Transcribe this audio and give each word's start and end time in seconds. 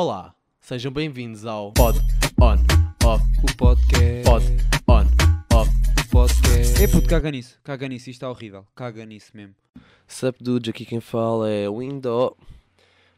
Olá, 0.00 0.32
sejam 0.60 0.92
bem-vindos 0.92 1.44
ao 1.44 1.72
Pod 1.72 1.98
On 2.40 2.54
Off 3.04 3.24
O 3.42 3.56
podcast. 3.56 4.22
Pod 4.22 4.46
On 4.88 5.56
Off 5.58 5.70
O 6.06 6.08
podcast. 6.12 6.80
É 6.80 6.86
puto, 6.86 7.08
caga 7.08 7.32
nisso. 7.32 7.58
Caga 7.64 7.88
nisso. 7.88 8.08
Isto 8.08 8.18
está 8.18 8.30
horrível. 8.30 8.64
Caga 8.76 9.04
nisso 9.04 9.32
mesmo. 9.34 9.56
Sup 10.06 10.36
dudes, 10.40 10.70
aqui 10.70 10.84
quem 10.84 11.00
fala 11.00 11.50
é 11.50 11.68
o 11.68 11.80
Window. 11.80 12.38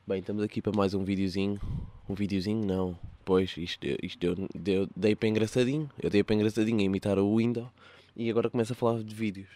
Bem, 0.06 0.20
estamos 0.20 0.42
aqui 0.42 0.62
para 0.62 0.72
mais 0.74 0.94
um 0.94 1.04
videozinho. 1.04 1.60
Um 2.08 2.14
videozinho 2.14 2.64
não. 2.64 2.98
Pois, 3.26 3.54
isto, 3.58 3.78
deu- 3.86 3.98
isto 4.02 4.18
deu, 4.18 4.48
deu, 4.54 4.88
dei 4.96 5.14
para 5.14 5.28
engraçadinho. 5.28 5.90
Eu 6.02 6.08
dei 6.08 6.24
para 6.24 6.34
engraçadinho 6.34 6.80
a 6.80 6.84
imitar 6.84 7.18
o 7.18 7.36
Window. 7.36 7.70
E 8.16 8.30
agora 8.30 8.48
começo 8.48 8.72
a 8.72 8.74
falar 8.74 9.02
de 9.02 9.14
vídeos. 9.14 9.50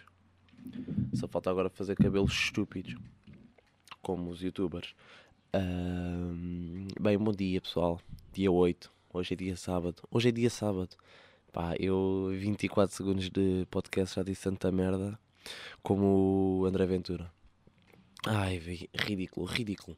Só 1.15 1.27
falta 1.27 1.49
agora 1.49 1.71
fazer 1.71 1.95
cabelos 1.95 2.31
estúpidos. 2.33 2.95
Como 4.03 4.29
os 4.29 4.43
youtubers. 4.43 4.93
Bem, 6.99 7.17
bom 7.17 7.31
dia 7.31 7.61
pessoal. 7.61 8.01
Dia 8.33 8.51
8. 8.51 8.91
Hoje 9.13 9.33
é 9.33 9.37
dia 9.37 9.55
sábado. 9.55 10.03
Hoje 10.11 10.27
é 10.27 10.31
dia 10.31 10.49
sábado. 10.49 10.97
Pá, 11.53 11.75
eu 11.79 12.29
24 12.33 12.93
segundos 12.93 13.29
de 13.29 13.65
podcast 13.71 14.17
já 14.17 14.23
disse 14.23 14.43
tanta 14.43 14.69
merda 14.69 15.17
como 15.81 16.59
o 16.59 16.65
André 16.65 16.85
Ventura. 16.85 17.31
Ai, 18.25 18.57
ridículo, 18.93 19.45
ridículo. 19.45 19.97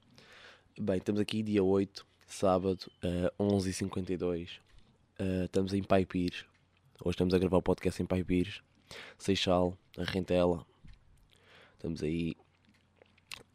Bem, 0.79 0.97
estamos 0.97 1.19
aqui 1.19 1.41
dia 1.41 1.63
8, 1.63 2.05
sábado, 2.27 2.91
uh, 3.39 3.43
11h52. 3.43 4.59
Uh, 5.19 5.45
estamos 5.45 5.73
em 5.73 5.81
Pai 5.81 6.05
Pires. 6.05 6.45
Hoje 7.03 7.15
estamos 7.15 7.33
a 7.33 7.39
gravar 7.39 7.57
o 7.57 7.63
podcast 7.63 7.99
em 7.99 8.05
Pai 8.05 8.23
Pires. 8.23 8.61
Seixal, 9.17 9.75
a 9.97 10.03
Rentela. 10.03 10.63
Estamos 11.73 12.03
aí. 12.03 12.35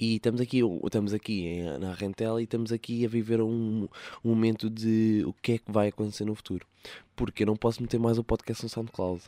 E 0.02 0.16
estamos 0.16 0.40
aqui, 0.40 0.58
estamos 0.84 1.14
aqui 1.14 1.62
na 1.78 1.94
Rentela 1.94 2.40
e 2.40 2.44
estamos 2.44 2.72
aqui 2.72 3.04
a 3.04 3.08
viver 3.08 3.40
um, 3.40 3.88
um 4.24 4.28
momento 4.30 4.68
de 4.68 5.22
o 5.24 5.32
que 5.32 5.52
é 5.52 5.58
que 5.58 5.70
vai 5.70 5.86
acontecer 5.86 6.24
no 6.24 6.34
futuro. 6.34 6.66
Porque 7.14 7.44
eu 7.44 7.46
não 7.46 7.54
posso 7.54 7.80
meter 7.80 8.00
mais 8.00 8.18
o 8.18 8.24
podcast 8.24 8.64
no 8.64 8.68
SoundCloud 8.68 9.22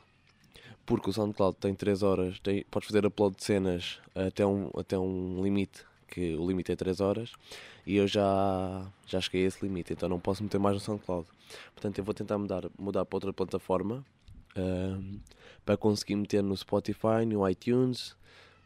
porque 0.84 1.08
o 1.08 1.12
SoundCloud 1.12 1.58
tem 1.58 1.76
3 1.76 2.02
horas, 2.02 2.40
tem, 2.40 2.64
podes 2.72 2.88
fazer 2.88 3.06
upload 3.06 3.36
de 3.36 3.44
cenas 3.44 4.00
até 4.16 4.44
um, 4.44 4.68
até 4.76 4.98
um 4.98 5.44
limite, 5.44 5.84
que 6.08 6.34
o 6.34 6.44
limite 6.44 6.72
é 6.72 6.76
3 6.76 7.00
horas, 7.00 7.32
e 7.86 7.96
eu 7.96 8.08
já, 8.08 8.84
já 9.06 9.20
cheguei 9.20 9.44
a 9.44 9.46
esse 9.46 9.64
limite, 9.64 9.92
então 9.92 10.08
não 10.08 10.18
posso 10.18 10.42
meter 10.42 10.58
mais 10.58 10.74
no 10.74 10.80
SoundCloud. 10.80 11.26
Portanto, 11.72 11.98
eu 11.98 12.04
vou 12.04 12.12
tentar 12.12 12.36
mudar, 12.36 12.64
mudar 12.76 13.04
para 13.04 13.16
outra 13.16 13.32
plataforma 13.32 14.04
ahm, 14.56 15.20
para 15.64 15.76
conseguir 15.76 16.16
meter 16.16 16.42
no 16.42 16.56
Spotify, 16.56 17.24
no 17.24 17.48
iTunes. 17.48 18.16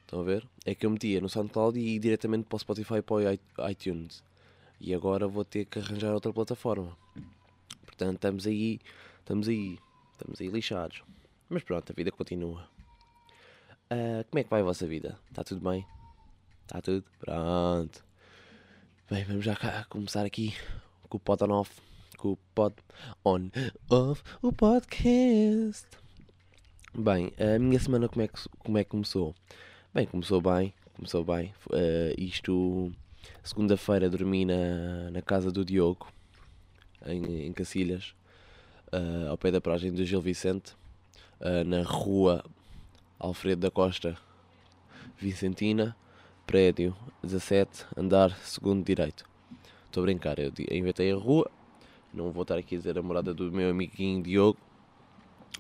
Estão 0.09 0.21
a 0.21 0.25
ver? 0.25 0.49
É 0.65 0.75
que 0.75 0.87
eu 0.87 0.91
metia 0.91 1.21
no 1.21 1.29
SoundCloud 1.29 1.79
e 1.79 1.99
diretamente 1.99 2.47
para 2.47 2.57
o 2.57 2.59
Spotify 2.59 3.03
para 3.03 3.15
o 3.15 3.69
iTunes. 3.69 4.25
E 4.81 4.95
agora 4.95 5.29
vou 5.29 5.45
ter 5.45 5.67
que 5.67 5.79
arranjar 5.79 6.15
outra 6.15 6.33
plataforma. 6.33 6.97
Portanto, 7.85 8.15
estamos 8.15 8.47
aí, 8.47 8.81
estamos 9.19 9.49
aí, 9.49 9.79
estamos 10.13 10.41
aí 10.41 10.49
lixados. 10.49 11.03
Mas 11.51 11.63
pronto, 11.63 11.93
a 11.93 11.95
vida 11.95 12.11
continua. 12.11 12.67
Ah, 13.91 14.25
como 14.31 14.41
é 14.41 14.45
que 14.45 14.49
vai 14.49 14.63
a 14.63 14.65
vossa 14.65 14.87
vida? 14.87 15.21
Está 15.29 15.45
tudo 15.45 15.61
bem? 15.61 15.85
Está 16.63 16.81
tudo? 16.81 17.05
Pronto. 17.19 18.03
Bem, 19.11 19.25
vamos 19.25 19.45
já 19.45 19.85
começar 19.91 20.25
aqui 20.25 20.55
com 21.11 21.19
o 21.19 21.21
pod 21.21 21.45
on 21.45 21.51
off. 21.51 21.83
Com 22.17 22.33
o 22.33 22.39
pod 22.55 22.75
on 23.27 23.51
off, 23.91 24.23
o 24.41 24.55
podcast. 24.55 25.87
Bem, 26.95 27.31
a 27.39 27.59
minha 27.59 27.79
semana 27.79 28.09
como 28.09 28.23
é 28.23 28.29
que, 28.29 28.49
como 28.59 28.79
é 28.79 28.85
que 28.85 28.91
começou? 28.91 29.35
Bem, 29.95 30.05
começou 30.05 30.39
bem, 30.43 30.75
começou 30.95 31.25
bem. 31.25 31.55
Ah, 31.73 32.15
isto, 32.19 32.93
segunda-feira 33.43 34.11
dormi 34.11 34.45
na, 34.45 35.11
na 35.11 35.23
casa 35.23 35.51
do 35.51 35.65
Diogo, 35.65 36.13
em, 37.07 37.47
em 37.47 37.53
Cacilhas, 37.55 38.15
ah, 38.93 39.31
ao 39.31 39.39
pé 39.39 39.51
da 39.51 39.63
praia 39.63 39.91
do 39.91 40.05
Gil 40.05 40.21
Vicente. 40.21 40.77
Uh, 41.41 41.63
na 41.65 41.83
rua 41.83 42.45
Alfredo 43.17 43.61
da 43.61 43.71
Costa 43.71 44.19
Vicentina, 45.17 45.97
prédio 46.45 46.95
17, 47.23 47.87
andar 47.97 48.37
segundo 48.39 48.85
direito. 48.85 49.25
Estou 49.87 50.03
a 50.03 50.07
brincar, 50.07 50.39
eu 50.39 50.53
inventei 50.71 51.13
a 51.13 51.17
rua, 51.17 51.49
não 52.13 52.33
vou 52.33 52.43
estar 52.43 52.59
aqui 52.59 52.75
a 52.75 52.79
dizer 52.79 52.99
a 52.99 53.03
morada 53.03 53.33
do 53.33 53.51
meu 53.53 53.71
amiguinho 53.71 54.23
Diogo. 54.23 54.59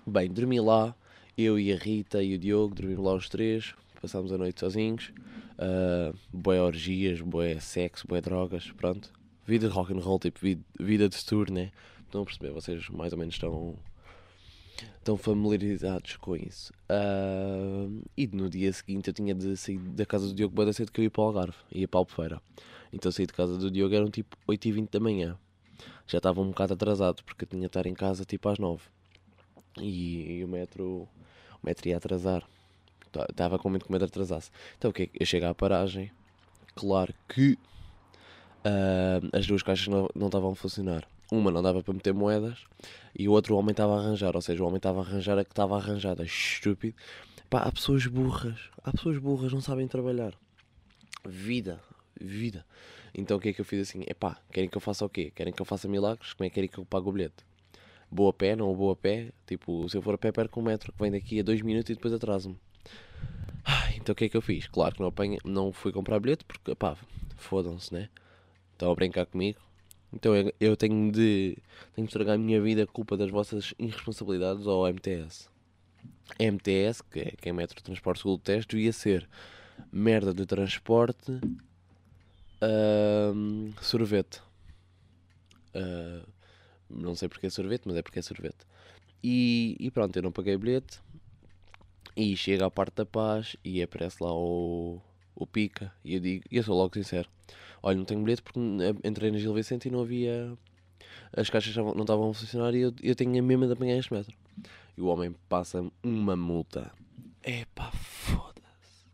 Bem, 0.04 0.28
dormi 0.28 0.60
lá, 0.60 0.94
eu 1.36 1.58
e 1.58 1.72
a 1.72 1.76
Rita 1.76 2.22
e 2.22 2.34
o 2.34 2.38
Diogo, 2.38 2.74
dormimos 2.74 3.04
lá 3.04 3.14
os 3.14 3.28
três, 3.28 3.74
passámos 4.00 4.32
a 4.32 4.38
noite 4.38 4.60
sozinhos. 4.60 5.12
Uh, 5.58 6.16
boé 6.32 6.60
orgias, 6.60 7.20
boé 7.20 7.60
sexo, 7.60 8.06
boé 8.06 8.20
drogas, 8.20 8.70
pronto. 8.72 9.12
Vida 9.46 9.68
de 9.68 9.74
rock 9.74 9.92
and 9.92 10.00
roll, 10.00 10.18
tipo 10.18 10.40
vida, 10.78 11.08
de 11.08 11.24
tour, 11.24 11.50
né? 11.50 11.70
Estão 12.04 12.22
a 12.22 12.24
perceber, 12.24 12.52
vocês 12.52 12.88
mais 12.90 13.12
ou 13.12 13.18
menos 13.18 13.34
estão 13.34 13.76
estão 14.96 15.16
familiarizados 15.16 16.16
com 16.16 16.36
isso. 16.36 16.72
Ah, 16.88 17.88
e 18.16 18.26
no 18.26 18.48
dia 18.48 18.72
seguinte 18.72 19.08
eu 19.08 19.14
tinha 19.14 19.34
de 19.34 19.56
sair 19.56 19.78
da 19.78 20.06
casa 20.06 20.26
do 20.28 20.34
Diogo 20.34 20.54
bem 20.54 20.72
cedo 20.72 20.92
que 20.92 21.00
eu 21.00 21.04
ia 21.04 21.10
para 21.10 21.22
o 21.22 21.24
Algarve, 21.24 21.56
ia 21.72 21.88
para 21.88 21.98
a 21.98 22.00
Albufeira. 22.00 22.42
Então 22.92 23.10
saí 23.10 23.26
de 23.26 23.32
casa 23.32 23.56
do 23.56 23.70
Diogo 23.70 23.94
eram 23.94 24.10
tipo 24.10 24.36
8h20 24.48 24.90
da 24.90 25.00
manhã. 25.00 25.38
Já 26.06 26.18
estava 26.18 26.40
um 26.40 26.48
bocado 26.48 26.74
atrasado 26.74 27.22
porque 27.24 27.44
eu 27.44 27.48
tinha 27.48 27.60
de 27.60 27.66
estar 27.66 27.86
em 27.86 27.94
casa 27.94 28.24
tipo 28.24 28.48
às 28.48 28.58
9 28.58 28.82
e, 29.80 30.38
e 30.38 30.44
o 30.44 30.48
metro 30.48 31.08
o 31.62 31.66
metro 31.66 31.88
ia 31.88 31.96
atrasar. 31.96 32.46
Estava 33.30 33.58
com 33.58 33.68
muito 33.68 33.90
medo 33.90 34.04
de 34.04 34.10
atrasasse. 34.10 34.50
Então 34.76 34.90
o 34.90 34.94
que 34.94 35.02
é 35.02 35.06
que 35.06 35.22
eu 35.22 35.26
chego 35.26 35.46
à 35.46 35.54
paragem, 35.54 36.10
claro 36.74 37.14
que 37.28 37.58
ah, 38.64 39.20
as 39.32 39.46
duas 39.46 39.62
caixas 39.62 39.88
não, 39.88 40.08
não 40.14 40.26
estavam 40.26 40.52
a 40.52 40.54
funcionar. 40.54 41.08
Uma 41.30 41.50
não 41.50 41.62
dava 41.62 41.82
para 41.82 41.92
meter 41.92 42.14
moedas 42.14 42.64
e 43.18 43.28
o 43.28 43.32
outro 43.32 43.54
homem 43.56 43.72
estava 43.72 43.96
a 43.96 43.98
arranjar, 43.98 44.34
ou 44.34 44.40
seja, 44.40 44.62
o 44.62 44.66
homem 44.66 44.78
estava 44.78 45.00
a 45.00 45.02
arranjar 45.02 45.38
a 45.38 45.44
que 45.44 45.52
estava 45.52 45.76
arranjada, 45.76 46.24
estúpido. 46.24 46.96
Pá, 47.50 47.60
há 47.60 47.72
pessoas 47.72 48.06
burras, 48.06 48.58
há 48.82 48.92
pessoas 48.92 49.18
burras, 49.18 49.52
não 49.52 49.60
sabem 49.60 49.86
trabalhar. 49.86 50.34
Vida, 51.26 51.80
vida. 52.18 52.64
Então 53.14 53.36
o 53.36 53.40
que 53.40 53.50
é 53.50 53.52
que 53.52 53.60
eu 53.60 53.64
fiz 53.64 53.88
assim? 53.88 54.04
Epá, 54.06 54.38
querem 54.52 54.68
que 54.68 54.76
eu 54.76 54.80
faça 54.80 55.04
o 55.04 55.08
quê? 55.08 55.30
Querem 55.34 55.52
que 55.52 55.60
eu 55.60 55.66
faça 55.66 55.88
milagres? 55.88 56.32
Como 56.32 56.46
é 56.46 56.50
que 56.50 56.54
querem 56.54 56.68
que 56.68 56.78
eu 56.78 56.84
pague 56.84 57.08
o 57.08 57.12
bilhete? 57.12 57.44
Boa 58.10 58.32
pé, 58.32 58.56
não 58.56 58.74
boa 58.74 58.96
pé? 58.96 59.32
Tipo, 59.46 59.88
se 59.88 59.96
eu 59.96 60.02
for 60.02 60.14
a 60.14 60.18
pé 60.18 60.32
perco 60.32 60.60
um 60.60 60.62
metro, 60.62 60.92
que 60.92 60.98
vem 60.98 61.10
daqui 61.10 61.40
a 61.40 61.42
dois 61.42 61.60
minutos 61.60 61.90
e 61.90 61.94
depois 61.94 62.12
atraso-me. 62.12 62.58
Então 64.08 64.14
o 64.14 64.16
que 64.16 64.24
é 64.24 64.28
que 64.30 64.36
eu 64.38 64.40
fiz? 64.40 64.66
Claro 64.66 64.94
que 64.94 65.00
não, 65.02 65.08
apanhei, 65.08 65.38
não 65.44 65.70
fui 65.70 65.92
comprar 65.92 66.18
bilhete 66.18 66.42
porque, 66.42 66.74
pá, 66.74 66.96
fodam-se, 67.36 67.92
né? 67.92 68.08
Estão 68.72 68.90
a 68.90 68.94
brincar 68.94 69.26
comigo. 69.26 69.60
Então 70.10 70.34
eu, 70.34 70.50
eu 70.58 70.74
tenho 70.78 71.12
de 71.12 71.58
tenho 71.94 72.06
de 72.06 72.10
estragar 72.10 72.36
a 72.36 72.38
minha 72.38 72.58
vida 72.58 72.86
culpa 72.86 73.18
das 73.18 73.30
vossas 73.30 73.74
irresponsabilidades 73.78 74.66
ao 74.66 74.88
MTS. 74.88 75.50
MTS, 76.38 77.02
que 77.02 77.20
é, 77.20 77.32
que 77.32 77.50
é 77.50 77.52
Metro 77.52 77.82
Transporte 77.82 78.20
Seguro 78.20 78.40
Teste, 78.40 78.74
devia 78.76 78.94
ser 78.94 79.28
merda 79.92 80.32
de 80.32 80.46
transporte, 80.46 81.38
ahm, 82.62 83.72
sorvete. 83.82 84.40
Ah, 85.74 86.24
não 86.88 87.14
sei 87.14 87.28
porque 87.28 87.48
é 87.48 87.50
sorvete, 87.50 87.82
mas 87.84 87.96
é 87.96 88.00
porque 88.00 88.20
é 88.20 88.22
sorvete. 88.22 88.66
E, 89.22 89.76
e 89.78 89.90
pronto, 89.90 90.16
eu 90.16 90.22
não 90.22 90.32
paguei 90.32 90.56
bilhete. 90.56 90.98
E 92.18 92.36
chega 92.36 92.66
à 92.66 92.70
parte 92.70 92.96
da 92.96 93.06
paz 93.06 93.54
e 93.64 93.80
aparece 93.80 94.20
lá 94.20 94.34
o, 94.34 95.00
o 95.36 95.46
pica. 95.46 95.94
E 96.04 96.14
eu 96.16 96.20
digo, 96.20 96.44
eu 96.50 96.64
sou 96.64 96.76
logo 96.76 96.92
sincero: 96.94 97.28
olha, 97.80 97.96
não 97.96 98.04
tenho 98.04 98.20
bilhete 98.20 98.42
porque 98.42 98.58
eh, 98.58 99.08
entrei 99.08 99.30
na 99.30 99.38
Gil 99.38 99.54
Vicente 99.54 99.86
e 99.86 99.90
não 99.92 100.00
havia. 100.00 100.52
As 101.32 101.48
caixas 101.48 101.76
não 101.76 102.00
estavam 102.00 102.28
a 102.30 102.34
funcionar 102.34 102.74
e 102.74 102.80
eu, 102.80 102.92
eu 103.04 103.14
tenho 103.14 103.38
a 103.38 103.42
mesma 103.42 103.68
de 103.68 103.72
apanhar 103.74 103.96
este 103.96 104.12
metro. 104.12 104.34
E 104.96 105.00
o 105.00 105.06
homem 105.06 105.32
passa-me 105.48 105.92
uma 106.02 106.34
multa. 106.34 106.90
Epá, 107.44 107.92
foda-se. 107.92 109.06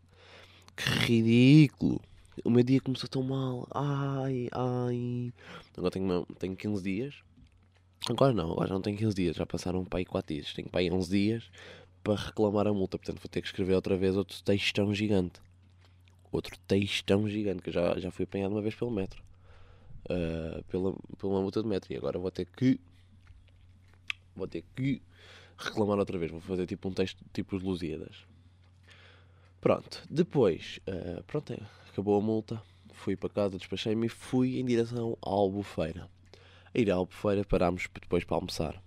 Que 0.75 0.89
ridículo. 1.05 2.01
O 2.43 2.49
meu 2.49 2.63
dia 2.63 2.81
começou 2.81 3.07
tão 3.07 3.21
mal. 3.21 3.67
Ai, 3.71 4.49
ai. 4.51 5.31
Agora 5.77 5.91
tenho, 5.91 6.25
tenho 6.39 6.55
15 6.55 6.83
dias. 6.83 7.15
Agora 8.09 8.33
não, 8.33 8.51
agora 8.51 8.73
não 8.73 8.81
tenho 8.81 8.97
15 8.97 9.15
dias. 9.15 9.35
Já 9.35 9.45
passaram 9.45 9.85
para 9.85 9.99
aí 9.99 10.05
4 10.05 10.33
dias. 10.33 10.53
Tenho 10.53 10.69
para 10.69 10.79
aí 10.79 10.91
11 10.91 11.07
dias 11.07 11.51
para 12.05 12.21
reclamar 12.21 12.67
a 12.67 12.73
multa. 12.73 12.99
Portanto, 12.99 13.19
vou 13.19 13.27
ter 13.27 13.41
que 13.41 13.47
escrever 13.47 13.73
outra 13.73 13.97
vez 13.97 14.15
outro 14.15 14.41
textão 14.43 14.93
gigante. 14.93 15.41
Outro 16.31 16.55
textão 16.67 17.27
gigante 17.27 17.63
que 17.63 17.69
eu 17.69 17.73
já, 17.73 17.99
já 17.99 18.11
fui 18.11 18.25
apanhado 18.25 18.51
uma 18.51 18.61
vez 18.61 18.75
pelo 18.75 18.91
metro. 18.91 19.23
Ah, 20.07 20.61
pela, 20.69 20.95
pela 21.17 21.41
multa 21.41 21.63
de 21.63 21.67
metro. 21.67 21.91
E 21.91 21.97
agora 21.97 22.19
vou 22.19 22.29
ter 22.29 22.45
que. 22.45 22.79
Vou 24.35 24.47
ter 24.47 24.63
que 24.75 25.01
reclamar 25.57 25.97
outra 25.97 26.17
vez. 26.19 26.31
Vou 26.31 26.39
fazer 26.41 26.67
tipo 26.67 26.87
um 26.87 26.93
texto 26.93 27.17
tipo 27.33 27.55
os 27.55 27.63
Lusíadas. 27.63 28.15
Pronto. 29.59 30.03
Depois, 30.07 30.79
ah, 30.87 31.23
pronto, 31.25 31.53
é, 31.53 31.59
acabou 31.89 32.19
a 32.19 32.21
multa. 32.21 32.61
Fui 32.93 33.15
para 33.15 33.29
casa, 33.29 33.57
despachei-me 33.57 34.05
e 34.05 34.09
fui 34.09 34.59
em 34.59 34.65
direção 34.65 35.17
à 35.25 35.29
Albufeira. 35.29 36.07
A 36.71 36.79
ir 36.79 36.91
à 36.91 36.95
Albufeira 36.95 37.43
parámos 37.43 37.89
depois 37.91 38.23
para 38.23 38.37
almoçar. 38.37 38.81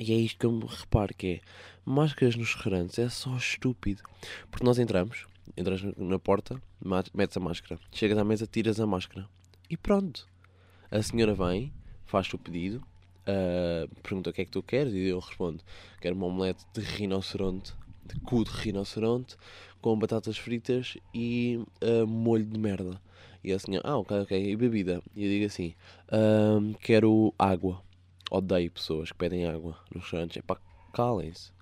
E 0.00 0.12
é 0.12 0.16
isto 0.16 0.38
que 0.38 0.46
eu 0.46 0.52
me 0.52 0.64
reparo 0.66 1.14
que 1.14 1.26
é 1.26 1.40
máscaras 1.84 2.36
nos 2.36 2.54
restaurantes 2.54 2.98
é 2.98 3.08
só 3.08 3.36
estúpido. 3.36 4.02
Porque 4.50 4.64
nós 4.64 4.78
entramos, 4.78 5.26
entras 5.56 5.82
na 5.96 6.18
porta, 6.18 6.60
metes 7.14 7.36
a 7.36 7.40
máscara, 7.40 7.80
chegas 7.90 8.18
à 8.18 8.24
mesa, 8.24 8.46
tiras 8.46 8.80
a 8.80 8.86
máscara 8.86 9.28
e 9.68 9.76
pronto. 9.76 10.26
A 10.90 11.02
senhora 11.02 11.34
vem, 11.34 11.72
faz-te 12.04 12.34
o 12.34 12.38
pedido, 12.38 12.84
ah, 13.26 13.88
pergunta 14.02 14.30
o 14.30 14.32
que 14.32 14.42
é 14.42 14.44
que 14.44 14.50
tu 14.50 14.62
queres 14.62 14.92
e 14.92 15.08
eu 15.08 15.18
respondo: 15.18 15.62
quero 16.00 16.14
uma 16.14 16.26
omelete 16.26 16.64
de 16.74 16.80
rinoceronte, 16.80 17.72
de 18.04 18.20
cu 18.20 18.44
de 18.44 18.50
rinoceronte, 18.50 19.36
com 19.80 19.98
batatas 19.98 20.36
fritas 20.36 20.96
e 21.14 21.64
ah, 21.80 22.06
molho 22.06 22.44
de 22.44 22.58
merda. 22.58 23.00
E 23.44 23.52
a 23.52 23.58
senhora, 23.58 23.88
ah, 23.88 23.98
ok, 23.98 24.20
ok, 24.20 24.50
e 24.50 24.56
bebida? 24.56 25.02
E 25.16 25.24
eu 25.24 25.30
digo 25.30 25.46
assim: 25.46 25.74
ah, 26.10 26.58
quero 26.80 27.34
água. 27.38 27.82
Odeio 28.30 28.70
pessoas 28.70 29.12
que 29.12 29.18
pedem 29.18 29.46
água 29.46 29.78
nos 29.94 30.04
restaurantes. 30.04 30.38
É 30.38 30.42
pá, 30.42 30.58
calem-se. 30.92 31.52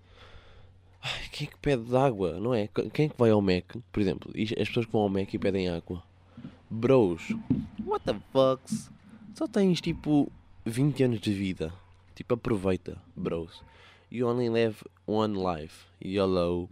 Ai, 1.02 1.29
Quem 1.32 1.47
é 1.47 1.50
que 1.50 1.56
pede 1.58 1.97
água, 1.97 2.38
não 2.38 2.55
é? 2.55 2.69
Quem 2.93 3.06
é 3.06 3.08
que 3.08 3.19
vai 3.19 3.31
ao 3.31 3.41
Mac? 3.41 3.76
Por 3.91 4.00
exemplo, 4.00 4.31
as 4.37 4.69
pessoas 4.69 4.87
que 4.87 4.93
vão 4.93 5.02
ao 5.02 5.08
Mac 5.08 5.32
e 5.32 5.38
pedem 5.38 5.69
água. 5.69 6.02
Bros, 6.69 7.35
what 7.85 8.05
the 8.05 8.14
fucks? 8.32 8.91
Só 9.35 9.47
tens 9.47 9.81
tipo 9.81 10.31
20 10.64 11.02
anos 11.05 11.20
de 11.20 11.32
vida. 11.32 11.73
Tipo, 12.14 12.35
aproveita, 12.35 13.00
bros. 13.17 13.62
You 14.12 14.29
only 14.29 14.50
live 14.50 14.76
one 15.06 15.38
life. 15.38 15.87
YOLO. 16.05 16.69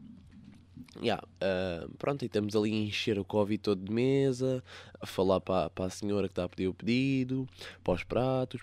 Yeah, 1.01 1.23
ah, 1.41 1.89
pronto, 1.99 2.23
e 2.23 2.27
estamos 2.27 2.55
ali 2.55 2.73
a 2.73 2.77
encher 2.77 3.19
o 3.19 3.25
Covid 3.25 3.59
todo 3.59 3.85
de 3.85 3.93
mesa, 3.93 4.63
a 5.01 5.07
falar 5.07 5.41
para, 5.41 5.71
para 5.71 5.87
a 5.87 5.91
senhora 5.91 6.29
que 6.29 6.33
está 6.33 6.45
a 6.45 6.49
pedir 6.49 6.69
o 6.69 6.75
pedido, 6.75 7.49
para 7.83 7.95
os 7.95 8.05
pratos, 8.05 8.61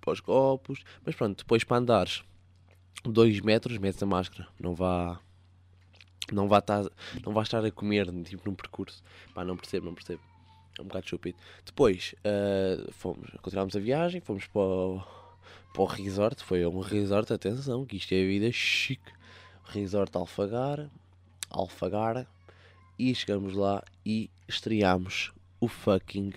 para 0.00 0.12
os 0.12 0.20
copos. 0.20 0.84
Mas 1.04 1.14
pronto, 1.14 1.38
depois 1.38 1.64
para 1.64 1.78
andares 1.78 2.22
2 3.02 3.40
metros, 3.40 3.78
metes 3.78 4.02
a 4.02 4.06
máscara. 4.06 4.48
Não 4.58 4.74
vá. 4.74 5.20
Não 6.32 6.48
vá, 6.48 6.58
estar, 6.58 6.82
não 7.24 7.34
vá 7.34 7.42
estar 7.42 7.62
a 7.64 7.70
comer 7.70 8.10
tipo, 8.24 8.48
num 8.48 8.54
percurso. 8.54 9.02
Pá, 9.34 9.44
não 9.44 9.56
percebo, 9.56 9.86
não 9.86 9.94
percebo. 9.94 10.22
É 10.78 10.82
um 10.82 10.86
bocado 10.86 11.04
estúpido. 11.04 11.38
Depois, 11.64 12.14
ah, 12.24 12.90
fomos, 12.92 13.30
continuámos 13.42 13.76
a 13.76 13.80
viagem, 13.80 14.20
fomos 14.20 14.46
para 14.46 14.62
o, 14.62 15.02
para 15.72 15.82
o 15.82 15.84
resort. 15.84 16.42
Foi 16.42 16.64
um 16.66 16.80
resort, 16.80 17.32
atenção, 17.32 17.84
que 17.84 17.96
isto 17.96 18.12
é 18.12 18.24
vida 18.24 18.50
chique. 18.50 19.12
Resort 19.64 20.16
Alfagara, 20.16 20.90
Alfagara. 21.50 22.26
E 22.98 23.14
chegamos 23.14 23.54
lá 23.54 23.82
e 24.04 24.30
estreámos 24.48 25.32
o 25.60 25.68
fucking 25.68 26.32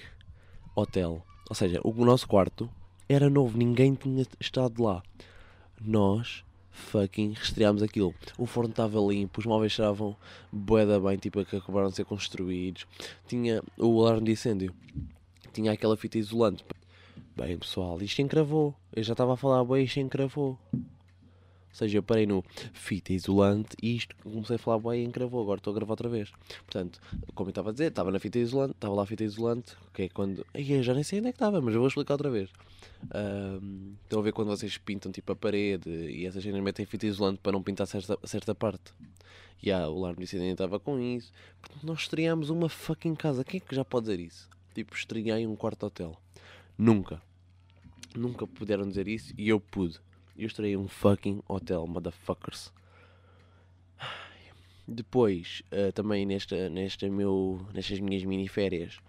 hotel. 0.75 1.25
Ou 1.49 1.55
seja, 1.55 1.79
o 1.83 1.93
nosso 2.05 2.27
quarto 2.27 2.69
era 3.07 3.29
novo, 3.29 3.57
ninguém 3.57 3.93
tinha 3.95 4.25
estado 4.39 4.83
lá. 4.83 5.01
Nós 5.79 6.43
fucking 6.77 7.31
estreámos 7.31 7.83
aquilo. 7.83 8.13
O 8.37 8.45
forno 8.45 8.69
estava 8.69 8.99
limpo, 8.99 9.39
os 9.39 9.45
móveis 9.45 9.73
estavam 9.73 10.15
boeda 10.51 10.99
bem, 10.99 11.17
tipo 11.17 11.43
que 11.43 11.57
acabaram 11.57 11.89
de 11.89 11.95
ser 11.95 12.05
construídos. 12.05 12.85
Tinha 13.27 13.61
o 13.77 14.01
alarme 14.01 14.25
de 14.25 14.31
incêndio, 14.31 14.73
tinha 15.51 15.71
aquela 15.71 15.97
fita 15.97 16.17
isolante. 16.17 16.63
Bem, 17.35 17.57
pessoal, 17.57 18.01
isto 18.01 18.21
encravou. 18.21 18.73
Eu 18.95 19.03
já 19.03 19.13
estava 19.13 19.33
a 19.33 19.37
falar, 19.37 19.63
bem, 19.65 19.83
isto 19.83 19.99
encravou. 19.99 20.57
Seja, 21.77 22.01
parei 22.01 22.25
no 22.25 22.43
fita 22.73 23.13
isolante 23.13 23.77
e 23.79 23.95
isto 23.95 24.15
comecei 24.23 24.55
a 24.55 24.59
falar 24.59 24.79
bem 24.79 25.03
e 25.03 25.05
encravou. 25.05 25.43
Agora 25.43 25.59
estou 25.59 25.69
a 25.69 25.75
gravar 25.75 25.91
outra 25.91 26.09
vez. 26.09 26.31
Portanto, 26.65 26.99
como 27.35 27.49
eu 27.49 27.51
estava 27.51 27.69
a 27.69 27.71
dizer, 27.71 27.89
estava 27.89 28.09
na 28.09 28.17
fita 28.17 28.39
isolante, 28.39 28.71
estava 28.71 28.95
lá 28.95 29.03
a 29.03 29.05
fita 29.05 29.23
isolante, 29.23 29.77
que 29.93 30.01
é 30.01 30.09
quando. 30.09 30.43
Ai, 30.55 30.63
já 30.81 30.95
nem 30.95 31.03
sei 31.03 31.19
onde 31.19 31.27
é 31.27 31.31
que 31.31 31.35
estava, 31.35 31.61
mas 31.61 31.75
eu 31.75 31.79
vou 31.79 31.87
explicar 31.87 32.15
outra 32.15 32.31
vez. 32.31 32.49
Ahm, 33.13 33.93
estão 34.01 34.19
a 34.19 34.23
ver 34.23 34.31
quando 34.31 34.47
vocês 34.47 34.75
pintam 34.79 35.11
tipo 35.11 35.31
a 35.31 35.35
parede 35.35 35.87
e 35.87 36.25
essas 36.25 36.41
cenas 36.41 36.63
metem 36.63 36.83
fita 36.83 37.05
isolante 37.05 37.41
para 37.43 37.51
não 37.51 37.61
pintar 37.61 37.85
certa, 37.85 38.17
certa 38.23 38.55
parte. 38.55 38.91
E 39.61 39.71
ah, 39.71 39.87
o 39.87 39.97
alarme 39.97 40.17
de 40.17 40.23
incêndio 40.23 40.53
estava 40.53 40.79
com 40.79 40.99
isso. 40.99 41.31
Portanto, 41.61 41.85
nós 41.85 41.99
estreámos 41.99 42.49
uma 42.49 42.69
fucking 42.69 43.13
casa. 43.13 43.43
Quem 43.43 43.59
é 43.59 43.61
que 43.61 43.75
já 43.75 43.85
pode 43.85 44.07
dizer 44.07 44.19
isso? 44.19 44.49
Tipo, 44.73 44.95
estreiei 44.95 45.45
um 45.45 45.55
quarto 45.55 45.85
hotel. 45.85 46.19
Nunca. 46.75 47.21
Nunca 48.15 48.47
puderam 48.47 48.87
dizer 48.89 49.07
isso 49.07 49.31
e 49.37 49.47
eu 49.47 49.59
pude. 49.59 49.99
Eu 50.37 50.47
estreiei 50.47 50.77
um 50.77 50.87
fucking 50.87 51.41
hotel, 51.47 51.87
motherfuckers. 51.87 52.71
Depois, 54.87 55.63
ah, 55.71 55.91
também 55.91 56.25
nesta, 56.25 56.69
nesta 56.69 57.09
meu, 57.09 57.65
nestas 57.73 57.99
minhas 57.99 58.23
mini 58.23 58.47
férias, 58.47 58.99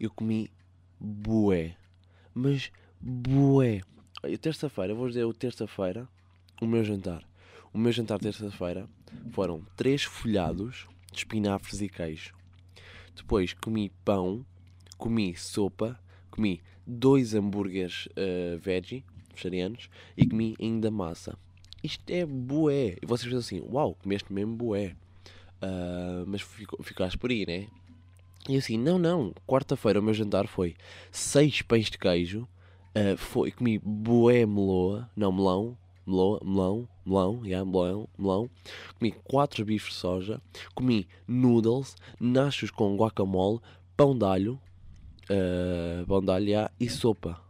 eu 0.00 0.10
comi 0.10 0.50
bué. 0.98 1.76
Mas 2.34 2.72
bué. 3.00 3.82
Terça-feira, 4.40 4.94
vou 4.94 5.06
dizer 5.06 5.24
o 5.24 5.32
terça-feira, 5.32 6.08
o 6.60 6.66
meu 6.66 6.82
jantar. 6.82 7.24
O 7.72 7.78
meu 7.78 7.92
jantar 7.92 8.18
terça-feira 8.18 8.88
foram 9.30 9.64
três 9.76 10.02
folhados 10.02 10.88
de 11.12 11.18
espinafres 11.18 11.80
e 11.80 11.88
queijo. 11.88 12.34
Depois 13.14 13.52
comi 13.52 13.90
pão, 14.04 14.44
comi 14.98 15.36
sopa, 15.36 15.98
comi 16.30 16.60
dois 16.86 17.34
hambúrgueres 17.34 18.06
uh, 18.06 18.58
veggie, 18.58 19.04
vegetarianos, 19.34 19.88
e 20.16 20.26
comi 20.26 20.56
ainda 20.60 20.90
massa. 20.90 21.36
Isto 21.82 22.10
é 22.10 22.24
bué. 22.24 22.96
E 23.02 23.06
vocês 23.06 23.24
pensam 23.24 23.40
assim, 23.40 23.60
uau, 23.70 23.94
comeste 24.02 24.32
mesmo 24.32 24.56
bué. 24.56 24.96
Ah, 25.60 26.24
mas 26.26 26.42
ficaste 26.82 27.18
por 27.18 27.30
aí, 27.30 27.44
né? 27.46 27.68
E 28.48 28.56
assim, 28.56 28.78
não, 28.78 28.98
não. 28.98 29.34
Quarta-feira 29.46 30.00
o 30.00 30.02
meu 30.02 30.14
jantar 30.14 30.46
foi 30.46 30.74
seis 31.10 31.62
pães 31.62 31.90
de 31.90 31.98
queijo. 31.98 32.48
ah, 32.94 33.16
foi, 33.16 33.50
comi 33.50 33.78
bué 33.78 34.46
meloa, 34.46 35.10
não 35.16 35.32
melão, 35.32 35.76
meloa, 36.06 36.40
melão, 36.44 36.88
melão, 37.04 37.40
yeah, 37.44 37.70
melão, 37.70 38.08
melão. 38.18 38.50
Comi 38.98 39.12
quatro 39.24 39.64
bifes 39.64 39.94
de 39.94 39.98
soja. 40.00 40.40
Comi 40.74 41.06
noodles, 41.28 41.96
nachos 42.20 42.70
com 42.70 42.96
guacamole, 42.96 43.60
pão 43.96 44.16
de 44.16 44.24
alho, 44.24 44.60
ah, 45.28 46.04
pão 46.06 46.22
de 46.22 46.30
alho 46.30 46.46
yeah, 46.46 46.70
e 46.80 46.88
sopa. 46.88 47.43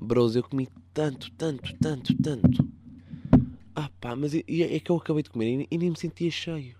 Bros, 0.00 0.34
eu 0.36 0.42
comi 0.42 0.68
tanto, 0.92 1.30
tanto, 1.32 1.74
tanto, 1.78 2.14
tanto. 2.18 2.68
Ah 3.74 3.90
pá, 4.00 4.14
mas 4.14 4.34
é, 4.34 4.40
é 4.48 4.80
que 4.80 4.90
eu 4.90 4.96
acabei 4.96 5.22
de 5.22 5.30
comer 5.30 5.66
e, 5.70 5.78
nem 5.78 5.90
me 5.90 5.96
sentia 5.96 6.30
cheio. 6.30 6.76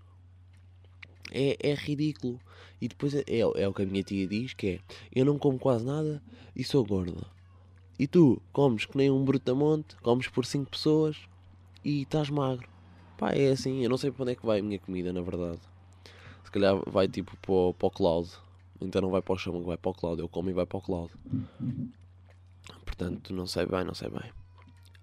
É, 1.31 1.57
é 1.71 1.73
ridículo. 1.73 2.39
E 2.81 2.87
depois 2.87 3.15
é, 3.15 3.23
é, 3.27 3.67
o 3.67 3.73
que 3.73 3.81
a 3.81 3.85
minha 3.85 4.03
tia 4.03 4.27
diz, 4.27 4.53
que 4.53 4.67
é 4.67 4.79
Eu 5.15 5.25
não 5.25 5.39
como 5.39 5.57
quase 5.57 5.85
nada 5.85 6.21
e 6.55 6.63
sou 6.63 6.85
gorda. 6.85 7.25
E 7.97 8.07
tu 8.07 8.41
comes 8.51 8.85
que 8.85 8.97
nem 8.97 9.09
um 9.09 9.23
brutamonte, 9.23 9.95
comes 9.97 10.27
por 10.27 10.45
5 10.45 10.71
pessoas 10.71 11.17
e 11.83 12.01
estás 12.01 12.29
magro. 12.29 12.67
Pá, 13.17 13.31
é 13.31 13.49
assim, 13.51 13.83
eu 13.83 13.89
não 13.89 13.97
sei 13.97 14.11
para 14.11 14.23
onde 14.23 14.31
é 14.33 14.35
que 14.35 14.45
vai 14.45 14.59
a 14.59 14.63
minha 14.63 14.79
comida, 14.79 15.13
na 15.13 15.21
verdade. 15.21 15.59
Se 16.43 16.51
calhar 16.51 16.77
vai 16.89 17.07
tipo 17.07 17.35
para, 17.37 17.51
o- 17.53 17.73
para 17.73 17.87
o 17.87 17.91
cloud. 17.91 18.29
Então 18.81 19.01
não 19.01 19.09
vai 19.09 19.21
para 19.21 19.33
o 19.33 19.37
chão, 19.37 19.63
vai 19.63 19.77
para 19.77 19.91
o 19.91 19.93
cloud. 19.93 20.21
Eu 20.21 20.27
como 20.27 20.49
e 20.49 20.53
vai 20.53 20.65
para 20.65 20.77
o 20.77 20.81
cloud. 20.81 21.11
Portanto, 22.95 23.33
não 23.33 23.47
sei 23.47 23.65
bem, 23.65 23.83
não 23.83 23.95
sei 23.95 24.07
bem. 24.09 24.31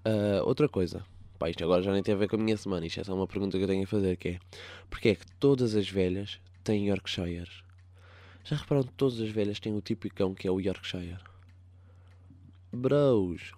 Ah, 0.04 0.42
outra 0.44 0.68
coisa. 0.68 1.04
Pá, 1.40 1.50
isto 1.50 1.64
agora 1.64 1.82
já 1.82 1.92
nem 1.92 2.02
tem 2.04 2.14
a 2.14 2.16
ver 2.16 2.28
com 2.28 2.37
a 2.37 2.38
minha 2.38 2.56
semana. 2.56 2.87
Isto 2.87 3.00
é 3.00 3.04
só 3.04 3.14
uma 3.14 3.26
pergunta 3.26 3.59
que 3.59 3.64
eu 3.64 3.68
tenho 3.68 3.82
a 3.82 3.87
fazer, 3.87 4.16
que 4.16 4.28
é... 4.28 4.38
Porquê 4.88 5.09
é 5.09 5.14
que 5.16 5.26
todas 5.40 5.75
as 5.75 5.88
velhas 5.88 6.38
têm 6.62 6.88
Yorkshires? 6.88 7.64
Já 8.44 8.56
repararam 8.56 8.87
que 8.87 8.94
todas 8.94 9.20
as 9.20 9.28
velhas 9.30 9.59
têm 9.59 9.76
o 9.76 9.80
típico 9.80 10.14
cão 10.14 10.35
que 10.35 10.47
é 10.47 10.50
o 10.50 10.61
Yorkshire? 10.61 11.18
Bros! 12.73 13.52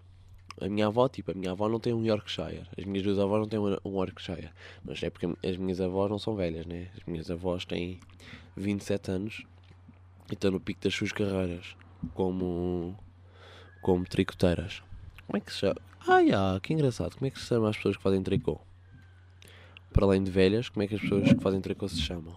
A 0.59 0.69
minha 0.69 0.87
avó, 0.87 1.09
tipo, 1.09 1.33
a 1.33 1.35
minha 1.35 1.51
avó 1.51 1.69
não 1.69 1.79
tem 1.79 1.93
um 1.93 2.05
Yorkshire. 2.05 2.67
As 2.79 2.85
minhas 2.87 3.05
duas 3.05 3.19
avós 3.19 3.41
não 3.41 3.49
têm 3.49 3.59
um 3.59 3.97
Yorkshire. 3.99 4.51
Mas 4.83 5.03
é 5.03 5.11
porque 5.11 5.27
as 5.47 5.57
minhas 5.59 5.81
avós 5.81 6.11
não 6.11 6.19
são 6.19 6.35
velhas, 6.35 6.65
né? 6.65 6.89
As 6.97 7.05
minhas 7.05 7.31
avós 7.31 7.67
têm 7.67 8.01
27 8.57 9.11
anos 9.11 9.45
e 10.31 10.33
estão 10.33 10.51
no 10.51 10.61
pico 10.61 10.81
das 10.83 10.95
suas 10.95 11.13
carreiras. 11.13 11.77
Como... 12.15 12.97
Como 13.83 14.05
tricoteiras. 14.05 14.81
Como 15.27 15.37
é 15.37 15.41
que 15.41 15.53
se 15.53 15.59
chama? 15.59 15.81
Ah, 16.07 16.21
yeah, 16.21 16.61
que 16.61 16.73
engraçado. 16.73 17.17
Como 17.17 17.27
é 17.27 17.31
que 17.31 17.39
se 17.39 17.47
chama 17.47 17.69
as 17.69 17.77
pessoas 17.77 17.97
que 17.97 18.03
fazem 18.03 18.23
tricô? 18.23 18.61
Para 19.93 20.07
além 20.07 20.23
de 20.23 20.31
velhas, 20.31 20.69
como 20.69 20.85
é 20.85 20.87
que 20.87 20.95
as 20.95 21.01
pessoas 21.01 21.33
que 21.33 21.41
fazem 21.41 21.61
tricô 21.61 21.89
se 21.89 22.01
chamam? 22.01 22.37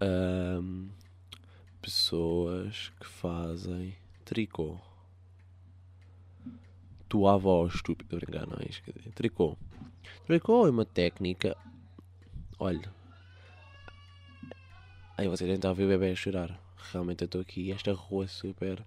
Ahm, 0.00 0.88
pessoas 1.80 2.92
que 3.00 3.06
fazem 3.06 3.96
tricô. 4.24 4.78
Tua 7.08 7.34
avó, 7.34 7.66
estúpido, 7.66 8.16
brincar, 8.16 8.46
não 8.46 8.58
é 8.60 8.68
isso? 8.68 8.82
Tricô. 9.14 9.56
Tricô 10.26 10.66
é 10.66 10.70
uma 10.70 10.84
técnica. 10.84 11.56
Olha. 12.58 12.92
Aí 15.16 15.26
vocês 15.26 15.58
a 15.64 15.72
ver 15.72 15.84
o 15.84 15.88
bebê 15.88 16.10
a 16.10 16.14
chorar. 16.14 16.60
Realmente 16.92 17.22
eu 17.22 17.26
estou 17.26 17.40
aqui. 17.40 17.72
Esta 17.72 17.92
rua 17.94 18.26
é 18.26 18.28
super. 18.28 18.84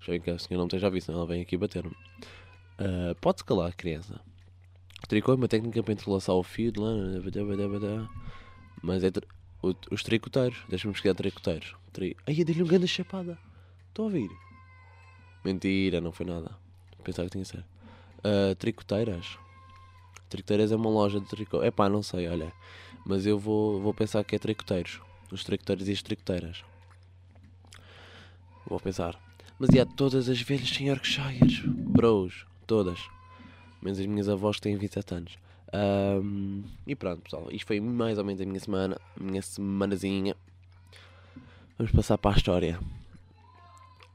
Espero 0.00 0.20
que 0.22 0.30
a 0.30 0.38
senhora 0.38 0.58
não 0.60 0.66
esteja 0.66 0.88
a 0.88 1.00
senão 1.00 1.18
ela 1.20 1.26
vem 1.28 1.42
aqui 1.42 1.56
bater-me. 1.56 1.94
Ah, 2.78 3.14
Pode-se 3.20 3.44
calar, 3.44 3.74
criança. 3.74 4.20
Tricô 5.08 5.32
é 5.32 5.34
uma 5.36 5.48
técnica 5.48 5.82
para 5.82 5.92
entrelaçar 5.92 6.34
o 6.34 6.42
fio 6.42 6.72
de 6.72 6.80
lã. 6.80 7.20
Mas 8.82 9.02
é. 9.04 9.10
o- 9.62 9.74
Os 9.90 10.02
tricoteiros. 10.02 10.62
Deixa-me 10.68 10.92
pesquisar 10.92 11.14
tricoteiros. 11.14 11.74
Tri... 11.92 12.16
Ai, 12.26 12.36
eu 12.40 12.44
dei-lhe 12.44 12.62
um 12.62 12.66
grande 12.66 12.88
chapada. 12.88 13.38
Estou 13.88 14.04
a 14.04 14.06
ouvir. 14.06 14.30
Mentira, 15.44 16.00
não 16.00 16.10
foi 16.12 16.26
nada. 16.26 16.56
Pensava 17.02 17.26
que 17.28 17.32
tinha 17.32 17.44
ser. 17.44 17.64
Ah, 18.22 18.54
tricoteiras. 18.58 19.38
Tricoteiras 20.28 20.72
é 20.72 20.76
uma 20.76 20.90
loja 20.90 21.20
de 21.20 21.26
tricô. 21.26 21.62
Epá, 21.62 21.88
não 21.88 22.02
sei, 22.02 22.26
olha. 22.28 22.52
Mas 23.06 23.26
eu 23.26 23.38
vou, 23.38 23.80
vou 23.80 23.92
pensar 23.94 24.24
que 24.24 24.34
é 24.34 24.38
tricoteiros. 24.38 25.00
Os 25.30 25.44
tricoteiros 25.44 25.88
e 25.88 25.92
as 25.92 26.02
tricoteiras. 26.02 26.64
Vou 28.66 28.80
pensar. 28.80 29.18
Mas 29.58 29.70
e 29.70 29.80
há 29.80 29.86
todas 29.86 30.28
as 30.28 30.40
velhas 30.40 30.68
sem 30.68 30.88
Yorkshires. 30.88 31.60
Bros, 31.64 32.46
todas. 32.66 32.98
Menos 33.82 33.98
as 33.98 34.06
minhas 34.06 34.28
avós 34.28 34.58
têm 34.58 34.76
27 34.76 35.14
anos. 35.14 35.38
Ahm, 35.72 36.62
e 36.86 36.94
pronto, 36.94 37.22
pessoal. 37.22 37.48
Isto 37.50 37.66
foi 37.66 37.80
mais 37.80 38.18
ou 38.18 38.24
menos 38.24 38.40
a 38.40 38.46
minha 38.46 38.60
semana. 38.60 39.00
A 39.18 39.22
minha 39.22 39.42
semanazinha. 39.42 40.36
Vamos 41.76 41.92
passar 41.92 42.16
para 42.16 42.34
a 42.34 42.36
história. 42.36 42.80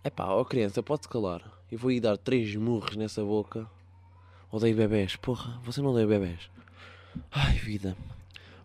Epá, 0.03 0.25
ó 0.27 0.43
criança, 0.45 0.81
pode-se 0.81 1.09
calar. 1.09 1.41
Eu 1.71 1.77
vou 1.77 1.91
ir 1.91 1.99
dar 1.99 2.17
três 2.17 2.55
murros 2.55 2.95
nessa 2.95 3.23
boca. 3.23 3.69
Odeio 4.51 4.75
bebés. 4.75 5.15
Porra, 5.17 5.59
você 5.63 5.81
não 5.81 5.91
odeia 5.91 6.07
bebés. 6.07 6.49
Ai, 7.31 7.55
vida. 7.55 7.95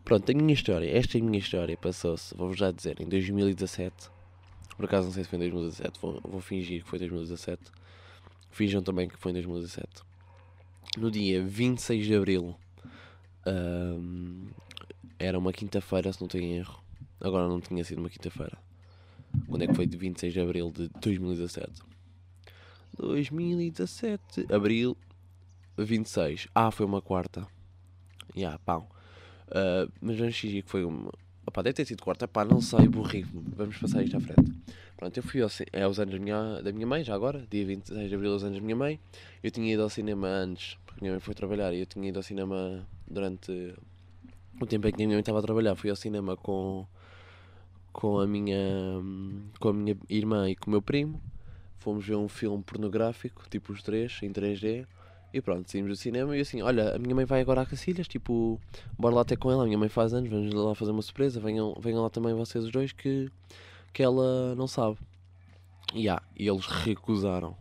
Pronto, 0.05 0.31
a 0.31 0.35
minha 0.35 0.53
história. 0.53 0.97
Esta 0.97 1.17
é 1.17 1.21
minha 1.21 1.39
história. 1.39 1.77
Passou-se, 1.79 2.35
vou-vos 2.37 2.59
já 2.59 2.71
dizer, 2.71 3.01
em 3.01 3.09
2017. 3.09 4.11
Por 4.77 4.85
acaso 4.85 5.07
não 5.07 5.15
sei 5.15 5.25
se 5.25 5.31
foi 5.31 5.39
em 5.39 5.41
2017. 5.41 5.99
Vou, 6.01 6.21
vou 6.23 6.41
fingir 6.41 6.83
que 6.83 6.89
foi 6.91 6.99
2017. 6.99 7.63
Finjam 8.51 8.83
também 8.83 9.09
que 9.09 9.17
foi 9.17 9.31
em 9.31 9.35
2017. 9.35 9.89
No 10.99 11.11
dia 11.11 11.43
26 11.43 12.07
de 12.07 12.15
Abril. 12.15 12.55
ahm, 13.47 14.49
era 15.19 15.39
uma 15.39 15.53
quinta-feira, 15.53 16.13
se 16.13 16.21
não 16.21 16.29
tenho 16.29 16.55
erro. 16.55 16.83
Agora 17.21 17.49
não 17.49 17.61
tinha 17.61 17.83
sido 17.83 17.99
uma 17.99 18.11
quinta-feira. 18.11 18.59
Quando 19.49 19.63
é 19.63 19.67
que 19.67 19.75
foi 19.75 19.87
de 19.87 19.97
26 19.97 20.35
de 20.35 20.41
Abril 20.41 20.71
de 20.71 20.91
2017? 21.01 21.83
2017. 22.99 24.53
Abril 24.53 24.97
26. 25.79 26.49
Ah, 26.55 26.71
foi 26.71 26.85
uma 26.85 27.01
quarta. 27.01 27.41
Ya, 28.37 28.41
yeah, 28.41 28.59
pão. 28.59 28.94
Ah, 29.51 29.87
mas 30.01 30.19
vamos 30.19 30.37
fingir 30.37 30.63
que 30.63 30.71
foi 30.71 30.85
uma. 30.85 31.13
Opá, 31.47 31.63
deve 31.63 31.75
ter 31.75 31.85
sido 31.85 32.03
quarta. 32.03 32.27
Pá, 32.27 32.45
não 32.45 32.61
sei, 32.61 32.89
burri-me. 32.89 33.45
Vamos 33.57 33.77
passar 33.79 34.03
isto 34.03 34.17
à 34.17 34.21
frente. 34.21 34.53
Pronto, 34.97 35.17
eu 35.17 35.23
fui 35.23 35.43
ao 35.43 35.51
é 35.73 35.83
aos 35.83 35.99
anos 35.99 36.15
da 36.15 36.21
minha, 36.21 36.63
da 36.63 36.73
minha 36.73 36.87
mãe, 36.87 37.05
já 37.05 37.15
agora. 37.15 37.47
Dia 37.51 37.67
26 37.67 38.09
de 38.09 38.15
Abril, 38.15 38.33
aos 38.33 38.45
anos 38.45 38.59
da 38.59 38.63
minha 38.63 38.77
mãe. 38.77 38.99
Eu 39.43 39.51
tinha 39.51 39.73
ido 39.73 39.83
ao 39.83 39.91
cinema 39.91 40.29
antes, 40.29 40.79
porque 40.87 41.01
minha 41.01 41.13
mãe 41.13 41.21
foi 41.21 41.35
trabalhar. 41.35 41.73
E 41.75 41.81
eu 41.81 41.87
tinha 41.87 42.09
ido 42.09 42.19
ao 42.19 42.23
cinema 42.23 42.87
durante 43.07 43.75
o 44.61 44.67
tempo 44.67 44.89
em 44.89 44.93
que 44.93 45.03
a 45.03 45.07
minha 45.07 45.17
mãe 45.17 45.21
estava 45.21 45.39
a 45.39 45.43
trabalhar. 45.43 45.75
Fui 45.75 45.91
ao 45.91 45.97
cinema 45.97 46.37
com, 46.37 46.87
com, 47.93 48.21
a 48.21 48.27
minha, 48.27 48.57
com 49.61 49.69
a 49.69 49.73
minha 49.73 49.97
irmã 50.09 50.49
e 50.49 50.57
com 50.57 50.69
o 50.69 50.71
meu 50.71 50.81
primo. 50.81 51.21
Fomos 51.79 52.07
ver 52.07 52.17
um 52.17 52.29
filme 52.29 52.63
pornográfico, 52.63 53.45
tipo 53.51 53.73
os 53.73 53.83
três, 53.83 54.19
em 54.23 54.33
3D. 54.33 54.87
E 55.35 55.41
pronto, 55.41 55.69
saímos 55.69 55.91
do 55.91 55.97
cinema 55.97 56.37
e 56.37 56.41
assim, 56.41 56.63
olha, 56.63 56.95
a 56.95 56.99
minha 56.99 57.13
mãe 57.13 57.25
vai 57.25 57.41
agora 57.41 57.63
a 57.63 57.67
Cacilhas, 57.67 58.07
tipo, 58.07 58.61
bora 58.97 59.17
lá 59.17 59.25
ter 59.25 59.37
com 59.37 59.51
ela, 59.51 59.65
a 59.65 59.67
minha 59.67 59.77
mãe 59.77 59.89
faz 59.89 60.15
anos, 60.15 60.31
vamos 60.31 60.55
lá 60.55 60.77
fazer 60.77 60.93
uma 60.93 61.03
surpresa, 61.03 61.41
venham, 61.41 61.75
venham 61.81 62.01
lá 62.05 62.09
também 62.09 62.33
vocês 62.35 62.65
os 62.65 62.71
dois 62.71 62.93
que, 62.93 63.29
que 63.93 64.01
ela 64.01 64.55
não 64.55 64.69
sabe. 64.69 64.97
E 65.93 66.09
ah, 66.09 66.23
e 66.39 66.47
eles 66.47 66.67
recusaram. 66.67 67.57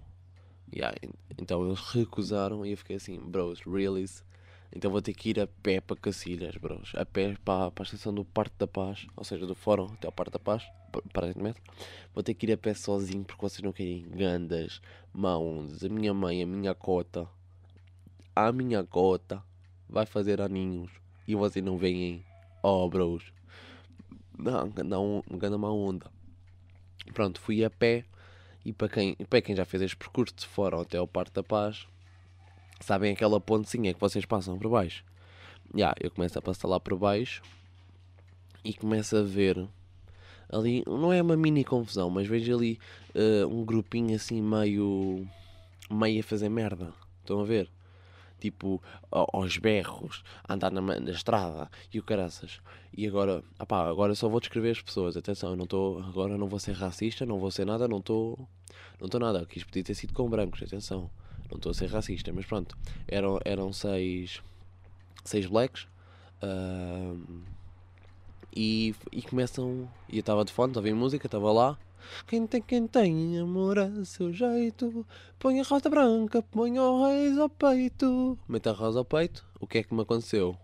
Yeah, 0.71 0.95
en- 1.01 1.13
então 1.41 1.65
eles 1.65 1.79
recusaram 1.79 2.63
e 2.63 2.71
eu 2.73 2.77
fiquei 2.77 2.97
assim, 2.97 3.19
bros, 3.19 3.61
really? 3.61 4.05
Então 4.75 4.91
vou 4.91 5.01
ter 5.01 5.13
que 5.15 5.31
ir 5.31 5.39
a 5.39 5.47
pé 5.47 5.81
para 5.81 5.95
Cacilhas, 5.97 6.55
bros. 6.57 6.91
A 6.95 7.03
pé 7.05 7.35
para, 7.43 7.71
para 7.71 7.83
a 7.83 7.85
estação 7.85 8.13
do 8.13 8.23
Parque 8.23 8.55
da 8.59 8.67
Paz, 8.67 9.07
ou 9.15 9.23
seja, 9.23 9.47
do 9.47 9.55
Fórum 9.55 9.85
até 9.93 10.05
ao 10.05 10.11
Parque 10.13 10.31
da 10.33 10.39
Paz, 10.39 10.63
metro. 11.35 11.61
Vou 12.13 12.23
ter 12.23 12.35
que 12.35 12.45
ir 12.45 12.53
a 12.53 12.57
pé 12.57 12.75
sozinho 12.75 13.23
porque 13.23 13.41
vocês 13.41 13.63
não 13.63 13.73
querem 13.73 14.05
gandas, 14.11 14.79
mãos. 15.11 15.83
A 15.83 15.89
minha 15.89 16.13
mãe, 16.13 16.43
a 16.43 16.45
minha 16.45 16.75
cota, 16.75 17.27
a 18.35 18.51
minha 18.51 18.83
cota 18.83 19.43
vai 19.87 20.05
fazer 20.05 20.41
aninhos 20.41 20.91
e 21.27 21.35
vocês 21.35 21.63
não 21.63 21.77
veem. 21.77 22.23
Oh, 22.61 22.89
bros. 22.89 23.31
Não, 24.37 24.71
não, 24.83 25.23
ganda 25.31 25.57
má 25.57 25.71
onda. 25.71 26.11
Pronto, 27.13 27.39
fui 27.39 27.63
a 27.63 27.69
pé 27.69 28.05
e 28.65 28.71
para 28.73 28.89
quem, 28.89 29.15
para 29.15 29.41
quem 29.41 29.55
já 29.55 29.65
fez 29.65 29.83
este 29.83 29.97
percurso 29.97 30.33
de 30.35 30.47
fora 30.47 30.81
até 30.81 30.97
ao 30.97 31.07
Parque 31.07 31.33
da 31.33 31.43
Paz, 31.43 31.85
sabem 32.79 33.11
aquela 33.11 33.39
pontezinha 33.39 33.93
que 33.93 33.99
vocês 33.99 34.25
passam 34.25 34.57
por 34.57 34.69
baixo? 34.69 35.03
Já, 35.75 35.93
eu 35.99 36.09
começo 36.09 36.37
a 36.39 36.41
passar 36.41 36.67
lá 36.67 36.79
por 36.79 36.97
baixo 36.97 37.41
e 38.63 38.73
começo 38.73 39.17
a 39.17 39.21
ver 39.21 39.67
ali, 40.49 40.83
não 40.85 41.11
é 41.11 41.21
uma 41.21 41.35
mini 41.35 41.63
confusão, 41.63 42.09
mas 42.09 42.27
vejo 42.27 42.55
ali 42.55 42.79
eh, 43.13 43.45
um 43.45 43.65
grupinho 43.65 44.15
assim 44.15 44.41
meio, 44.41 45.27
meio 45.89 46.19
a 46.19 46.23
fazer 46.23 46.49
merda. 46.49 46.93
Estão 47.21 47.39
a 47.39 47.45
ver? 47.45 47.69
Tipo, 48.43 48.83
aos 49.09 49.57
berros, 49.57 50.21
a 50.43 50.53
andar 50.53 50.69
na, 50.69 50.81
na 50.81 51.11
estrada 51.11 51.71
e 51.93 51.97
o 51.97 52.03
caraças. 52.03 52.59
E 52.91 53.07
agora, 53.07 53.41
opá, 53.57 53.87
agora 53.87 54.13
só 54.15 54.27
vou 54.27 54.41
descrever 54.41 54.71
as 54.71 54.81
pessoas. 54.81 55.15
Atenção, 55.15 55.51
eu 55.51 55.55
não 55.55 55.63
estou, 55.63 55.99
agora 55.99 56.37
não 56.37 56.47
vou 56.47 56.59
ser 56.59 56.73
racista, 56.73 57.25
não 57.25 57.39
vou 57.39 57.49
ser 57.49 57.65
nada, 57.65 57.87
não 57.87 57.99
estou, 57.99 58.37
não 58.99 59.05
estou 59.05 59.17
nada. 59.17 59.45
Quis 59.45 59.63
podia 59.63 59.81
ter 59.81 59.95
sido 59.95 60.11
com 60.13 60.29
brancos, 60.29 60.61
atenção. 60.61 61.09
Não 61.49 61.55
estou 61.55 61.69
a 61.69 61.73
ser 61.73 61.85
racista, 61.89 62.33
mas 62.33 62.45
pronto. 62.45 62.77
Eram, 63.07 63.39
eram 63.45 63.71
seis, 63.71 64.41
seis 65.23 65.45
blacks. 65.45 65.87
ahm, 66.41 67.43
e, 68.53 68.93
e 69.09 69.21
começam. 69.21 69.89
E 70.09 70.17
eu 70.17 70.19
estava 70.19 70.43
de 70.43 70.51
fone, 70.51 70.71
estava 70.71 70.89
em 70.89 70.93
música, 70.93 71.27
estava 71.27 71.49
lá. 71.49 71.77
Quem 72.27 72.47
tem, 72.47 72.61
quem 72.61 72.87
tem 72.87 73.39
amor 73.39 73.79
a 73.79 74.05
seu 74.05 74.31
jeito, 74.31 75.05
põe 75.39 75.59
a 75.59 75.63
rosa 75.63 75.89
branca, 75.89 76.41
põe 76.41 76.77
o 76.79 77.05
reis 77.05 77.37
ao 77.37 77.49
peito. 77.49 78.37
Mete 78.47 78.69
a 78.69 78.71
rosa 78.71 78.99
ao 78.99 79.05
peito, 79.05 79.45
o 79.59 79.67
que 79.67 79.79
é 79.79 79.83
que 79.83 79.93
me 79.93 80.01
aconteceu? 80.01 80.57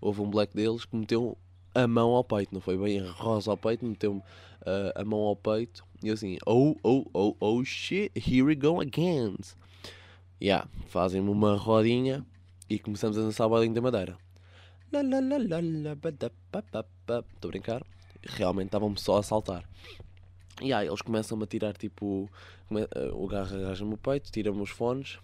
Houve 0.00 0.20
um 0.20 0.30
black 0.30 0.54
deles 0.54 0.84
que 0.84 0.96
meteu 0.96 1.36
a 1.74 1.86
mão 1.86 2.10
ao 2.10 2.24
peito, 2.24 2.54
não 2.54 2.60
foi 2.60 2.78
bem 2.78 3.00
a 3.00 3.10
rosa 3.10 3.50
ao 3.50 3.56
peito, 3.56 3.84
meteu 3.84 4.22
ah, 4.64 4.92
a 5.00 5.04
mão 5.04 5.20
ao 5.20 5.36
peito. 5.36 5.84
E 6.02 6.10
assim, 6.10 6.38
oh, 6.46 6.76
oh, 6.82 7.04
oh, 7.14 7.36
oh 7.40 7.64
shit, 7.64 8.12
here 8.16 8.42
we 8.42 8.54
go 8.54 8.80
again. 8.80 9.36
Yeah, 10.42 10.68
fazem-me 10.88 11.30
uma 11.30 11.56
rodinha 11.56 12.26
e 12.68 12.78
começamos 12.78 13.16
a 13.16 13.22
dançar 13.22 13.46
o 13.46 13.50
bailinho 13.50 13.74
da 13.74 13.80
madeira. 13.80 14.18
Estou 17.04 17.48
a 17.48 17.48
brincar? 17.48 17.82
Realmente 18.22 18.66
estavam-me 18.66 18.98
só 18.98 19.18
a 19.18 19.22
saltar. 19.22 19.64
E 20.62 20.72
aí 20.72 20.86
eles 20.86 21.02
começam-me 21.02 21.44
a 21.44 21.46
tirar 21.46 21.76
tipo. 21.76 22.28
eh, 22.70 23.10
O 23.12 23.26
garra 23.26 23.56
agarra-me 23.56 23.94
o 23.94 23.96
peito, 23.98 24.32
tira-me 24.32 24.60
os 24.62 24.70
fones 24.70 25.18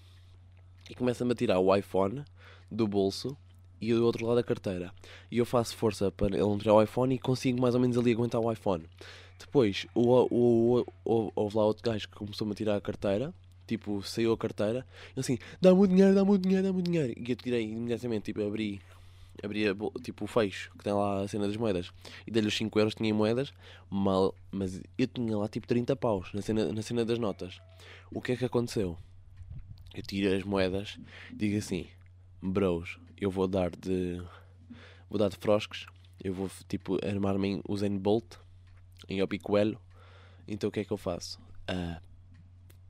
e 0.91 0.95
começa-me 0.95 1.33
a 1.33 1.35
tirar 1.35 1.59
o 1.59 1.75
iPhone 1.75 2.25
do 2.71 2.87
bolso 2.87 3.37
e 3.81 3.93
do 3.93 4.05
outro 4.05 4.27
lado 4.27 4.39
a 4.39 4.43
carteira. 4.43 4.93
E 5.31 5.39
eu 5.39 5.47
faço 5.47 5.77
força 5.77 6.11
para 6.11 6.29
ele 6.29 6.39
não 6.39 6.59
tirar 6.59 6.75
o 6.75 6.83
iPhone 6.83 7.15
e 7.15 7.19
consigo 7.19 7.61
mais 7.61 7.75
ou 7.75 7.81
menos 7.81 7.97
ali 7.97 8.13
aguentar 8.13 8.41
o 8.41 8.53
iPhone. 8.53 8.85
Depois, 9.39 9.87
o, 9.95 10.03
o, 10.31 10.87
o, 11.05 11.33
houve 11.35 11.57
lá 11.57 11.65
outro 11.65 11.83
gajo 11.83 12.09
que 12.09 12.15
começou-me 12.15 12.53
a 12.53 12.57
tirar 12.57 12.77
a 12.77 12.81
carteira. 12.81 13.35
Tipo, 13.67 14.03
saiu 14.03 14.33
a 14.33 14.39
carteira. 14.39 14.87
E 15.17 15.21
assim, 15.21 15.39
dá-me 15.61 15.81
o 15.81 15.87
dinheiro, 15.87 16.15
dá-me 16.15 16.31
o 16.31 16.39
dinheiro, 16.39 16.67
dá-me 16.67 16.79
o 16.81 16.83
dinheiro. 16.83 17.15
E 17.17 17.31
eu 17.31 17.37
tirei 17.37 17.63
imediatamente, 17.63 18.25
tipo, 18.25 18.43
abri, 18.47 18.81
abri 19.43 19.67
a 19.69 19.75
bol- 19.75 19.93
tipo, 20.03 20.25
o 20.25 20.27
fecho, 20.29 20.71
que 20.73 20.85
tem 20.85 20.93
lá 20.93 21.23
a 21.23 21.29
cena 21.29 21.47
das 21.47 21.57
moedas. 21.57 21.93
E 22.27 22.31
dei-lhe 22.31 22.49
os 22.49 22.57
5 22.57 22.79
euros, 22.79 22.95
tinha 22.95 23.13
moedas. 23.15 23.53
Mal, 23.91 24.35
mas 24.51 24.81
eu 24.99 25.07
tinha 25.07 25.37
lá, 25.37 25.49
tipo, 25.49 25.67
30 25.67 25.95
paus 25.97 26.33
na 26.35 26.43
cena, 26.43 26.73
na 26.73 26.83
cena 26.83 27.05
das 27.05 27.19
notas. 27.19 27.61
O 28.11 28.21
que 28.21 28.33
é 28.33 28.37
que 28.37 28.45
aconteceu? 28.45 28.99
Eu 29.95 30.03
tiro 30.03 30.35
as 30.35 30.43
moedas 30.43 30.99
digo 31.33 31.57
assim, 31.59 31.87
bros, 32.41 32.99
eu 33.21 33.31
vou 33.31 33.47
dar 33.47 33.71
de... 33.71 34.23
Vou 35.09 35.19
dar 35.19 35.29
de 35.29 35.37
frosques. 35.37 35.87
Eu 36.23 36.33
vou, 36.33 36.51
tipo, 36.69 36.99
armar-me 37.07 37.49
em 37.49 37.63
Usain 37.69 37.99
Bolt, 37.99 38.37
em 39.09 39.21
Opicoelho. 39.23 39.79
Então 40.49 40.69
o 40.69 40.73
que 40.73 40.81
é 40.81 40.85
que 40.85 40.93
eu 40.93 40.97
faço? 40.97 41.39
Ah, 41.69 42.01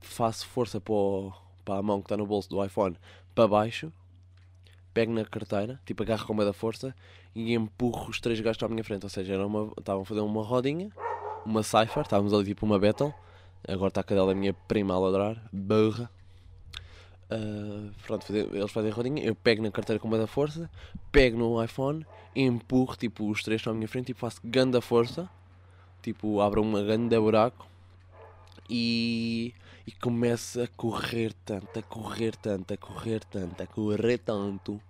faço 0.01 0.45
força 0.47 0.79
para, 0.79 0.93
o- 0.93 1.33
para 1.65 1.79
a 1.79 1.83
mão 1.83 1.99
que 2.01 2.05
está 2.05 2.15
no 2.17 2.25
bolso 2.25 2.49
do 2.49 2.63
iPhone 2.63 2.95
para 3.35 3.47
baixo, 3.47 3.91
pego 4.93 5.11
na 5.11 5.25
carteira, 5.25 5.79
tipo 5.85 6.03
agarro 6.03 6.25
com 6.25 6.33
uma 6.33 6.45
da 6.45 6.53
força 6.53 6.95
e 7.35 7.53
empurro 7.53 8.09
os 8.09 8.19
três 8.19 8.39
gajos 8.39 8.61
à 8.63 8.67
minha 8.67 8.83
frente. 8.83 9.03
Ou 9.03 9.09
seja, 9.09 9.33
era 9.33 9.45
uma, 9.45 9.71
estavam 9.77 10.03
a 10.03 10.05
fazer 10.05 10.21
uma 10.21 10.43
rodinha, 10.43 10.91
uma 11.45 11.63
cipher, 11.63 12.03
estávamos 12.03 12.33
ali 12.33 12.45
tipo 12.45 12.65
uma 12.65 12.79
battle. 12.79 13.13
Agora 13.67 13.87
está 13.87 14.01
a 14.01 14.03
cadela 14.03 14.27
da 14.27 14.35
minha 14.35 14.53
prima 14.53 14.93
a 14.93 14.99
ladrar, 14.99 15.41
burra. 15.51 16.09
Ah, 17.29 17.89
pronto, 18.05 18.25
eles 18.35 18.71
fazem 18.71 18.91
a 18.91 18.93
rodinha, 18.93 19.23
eu 19.23 19.33
pego 19.33 19.63
na 19.63 19.71
carteira 19.71 19.99
com 19.99 20.07
uma 20.07 20.17
da 20.17 20.27
força, 20.27 20.69
pego 21.11 21.37
no 21.37 21.63
iPhone, 21.63 22.05
empurro 22.35 22.95
tipo 22.95 23.29
os 23.29 23.41
três 23.41 23.65
à 23.65 23.73
minha 23.73 23.87
frente 23.87 24.11
e 24.11 24.13
faço 24.13 24.39
ganda 24.43 24.79
força, 24.81 25.27
tipo 26.01 26.41
abro 26.41 26.61
uma 26.61 26.83
ganda 26.83 27.19
buraco 27.19 27.65
e, 28.69 29.53
e 29.85 29.91
começo 29.91 30.61
a 30.61 30.67
correr 30.67 31.33
tanto, 31.45 31.79
a 31.79 31.83
correr 31.83 32.35
tanto, 32.35 32.73
a 32.73 32.77
correr 32.77 33.23
tanto, 33.25 33.61
a 33.63 33.67
correr 33.67 34.17
tanto. 34.19 34.81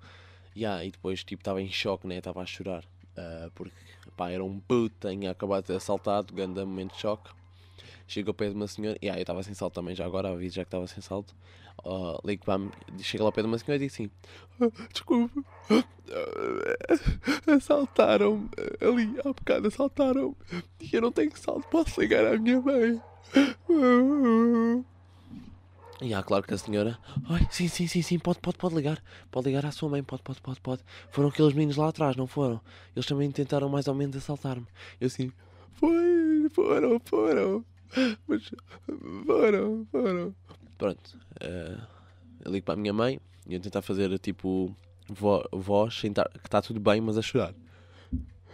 Yeah, 0.55 0.85
e 0.85 0.91
depois 0.91 1.23
tipo 1.23 1.41
estava 1.41 1.61
em 1.61 1.69
choque, 1.71 2.07
né? 2.07 2.17
Estava 2.17 2.41
a 2.41 2.45
chorar. 2.45 2.83
ah, 3.17 3.49
porque 3.55 3.73
pá, 4.15 4.29
era 4.29 4.43
um 4.43 4.59
puto, 4.59 5.09
tinha 5.09 5.31
acabado 5.31 5.63
de 5.63 5.67
ser 5.67 5.75
assaltado, 5.77 6.33
grande 6.33 6.59
momento 6.65 6.93
de 6.93 7.01
choque. 7.01 7.29
chego 8.07 8.29
ao 8.29 8.33
pé 8.33 8.49
de 8.49 8.55
uma 8.55 8.67
senhora, 8.67 8.97
e 9.01 9.09
aí 9.09 9.17
eu 9.17 9.21
estava 9.21 9.41
sem 9.43 9.53
salto 9.53 9.73
também, 9.75 9.95
já 9.95 10.05
agora, 10.05 10.29
aviso 10.29 10.55
já 10.55 10.63
que 10.63 10.67
estava 10.67 10.87
sem 10.87 11.01
salto. 11.01 11.33
Uh, 11.83 12.19
ligo 12.25 12.45
para 12.45 12.61
ao 13.19 13.31
pé 13.31 13.41
de 13.41 13.47
uma 13.47 13.57
senhora 13.57 13.83
e 13.83 13.87
digo 13.89 13.93
assim: 13.93 14.11
"Ah, 14.61 14.87
Desculpe, 14.91 15.43
assaltaram-me 17.47 18.49
ali, 18.79 19.19
há 19.19 19.33
bocado 19.33 19.67
assaltaram-me 19.67 20.35
e 20.79 20.95
eu 20.95 21.01
não 21.01 21.11
tenho 21.11 21.35
salto, 21.35 21.67
posso 21.69 21.99
ligar 21.99 22.25
à 22.25 22.37
minha 22.37 22.61
mãe? 22.61 23.01
E 26.01 26.13
há, 26.13 26.21
claro 26.21 26.43
que 26.45 26.53
a 26.53 26.57
senhora, 26.57 26.99
ai, 27.29 27.47
sim, 27.49 27.67
sim, 27.69 27.87
sim, 27.87 28.01
sim, 28.01 28.19
pode, 28.19 28.39
pode, 28.39 28.57
pode 28.57 28.75
ligar, 28.75 29.01
pode 29.31 29.47
ligar 29.47 29.65
à 29.65 29.71
sua 29.71 29.87
mãe, 29.87 30.03
pode, 30.03 30.21
pode, 30.21 30.41
pode, 30.41 30.59
pode. 30.59 30.81
Foram 31.11 31.29
aqueles 31.29 31.53
meninos 31.53 31.77
lá 31.77 31.87
atrás, 31.87 32.15
não 32.17 32.27
foram? 32.27 32.59
Eles 32.95 33.05
também 33.05 33.31
tentaram 33.31 33.69
mais 33.69 33.87
ou 33.87 33.93
menos 33.95 34.17
assaltar-me. 34.17 34.65
Eu 34.99 35.07
assim, 35.07 35.31
foi, 35.73 36.49
foram, 36.51 36.99
foram, 37.05 37.65
mas 38.27 38.51
foram, 39.25 39.87
foram. 39.91 40.35
Pronto, 40.77 41.17
eh, 41.39 41.77
eu 42.43 42.51
ligo 42.51 42.65
para 42.65 42.73
a 42.73 42.77
minha 42.77 42.91
mãe 42.91 43.21
e 43.47 43.53
eu 43.53 43.59
tentar 43.61 43.81
fazer 43.81 44.17
tipo 44.19 44.75
vo- 45.07 45.47
voz, 45.53 46.01
tar- 46.13 46.29
que 46.31 46.47
está 46.47 46.61
tudo 46.61 46.81
bem, 46.81 46.99
mas 46.99 47.17
a 47.17 47.21
chorar. 47.21 47.53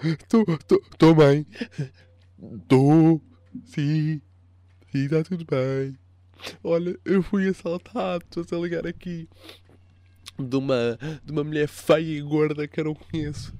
Estou 0.03 1.15
bem. 1.15 1.47
Estou, 2.61 3.21
sim, 3.65 4.21
sim, 4.91 5.05
está 5.05 5.23
tudo 5.23 5.45
bem. 5.45 5.97
Olha, 6.63 6.97
eu 7.05 7.21
fui 7.21 7.47
assaltado, 7.47 8.23
estou 8.35 8.59
a 8.59 8.63
ligar 8.63 8.87
aqui 8.87 9.27
de 10.37 10.55
uma, 10.55 10.97
de 11.23 11.31
uma 11.31 11.43
mulher 11.43 11.67
feia 11.67 12.17
e 12.17 12.21
gorda 12.21 12.67
que 12.67 12.79
eu 12.79 12.85
não 12.85 12.95
conheço. 12.95 13.53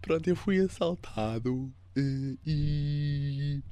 Pronto, 0.00 0.28
eu 0.28 0.36
fui 0.36 0.58
assaltado 0.60 1.72
eh, 1.96 2.36
e 2.46 3.62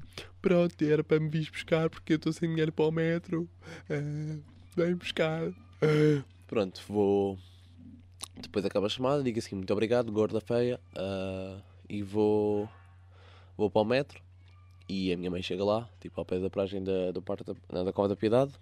pronto, 0.41 0.81
era 0.83 1.03
para 1.03 1.19
me 1.19 1.29
vir 1.29 1.49
buscar 1.51 1.89
porque 1.89 2.13
eu 2.13 2.17
estou 2.17 2.33
sem 2.33 2.49
dinheiro 2.49 2.71
para 2.71 2.85
o 2.85 2.91
metro. 2.91 3.49
Ah, 3.89 4.39
vem 4.75 4.95
buscar. 4.95 5.49
Ah, 5.81 6.23
pronto, 6.47 6.81
vou. 6.87 7.37
Depois 8.39 8.65
acaba 8.65 8.87
a 8.87 8.89
chamada, 8.89 9.23
digo 9.23 9.39
assim: 9.39 9.55
muito 9.55 9.71
obrigado, 9.71 10.11
gorda 10.11 10.41
feia, 10.41 10.79
ah, 10.95 11.61
e 11.89 12.01
vou. 12.01 12.69
Vou 13.57 13.69
para 13.69 13.81
o 13.81 13.85
metro. 13.85 14.24
E 14.87 15.11
a 15.11 15.17
minha 15.17 15.31
mãe 15.31 15.41
chega 15.41 15.63
lá, 15.63 15.89
tipo 15.99 16.19
ao 16.19 16.25
pé 16.25 16.39
da 16.39 16.49
praia 16.49 16.79
da, 16.81 17.11
do 17.11 17.21
parque 17.21 17.43
da, 17.43 17.83
da 17.83 17.91
Cova 17.91 18.07
da 18.07 18.15
Piedade. 18.15 18.53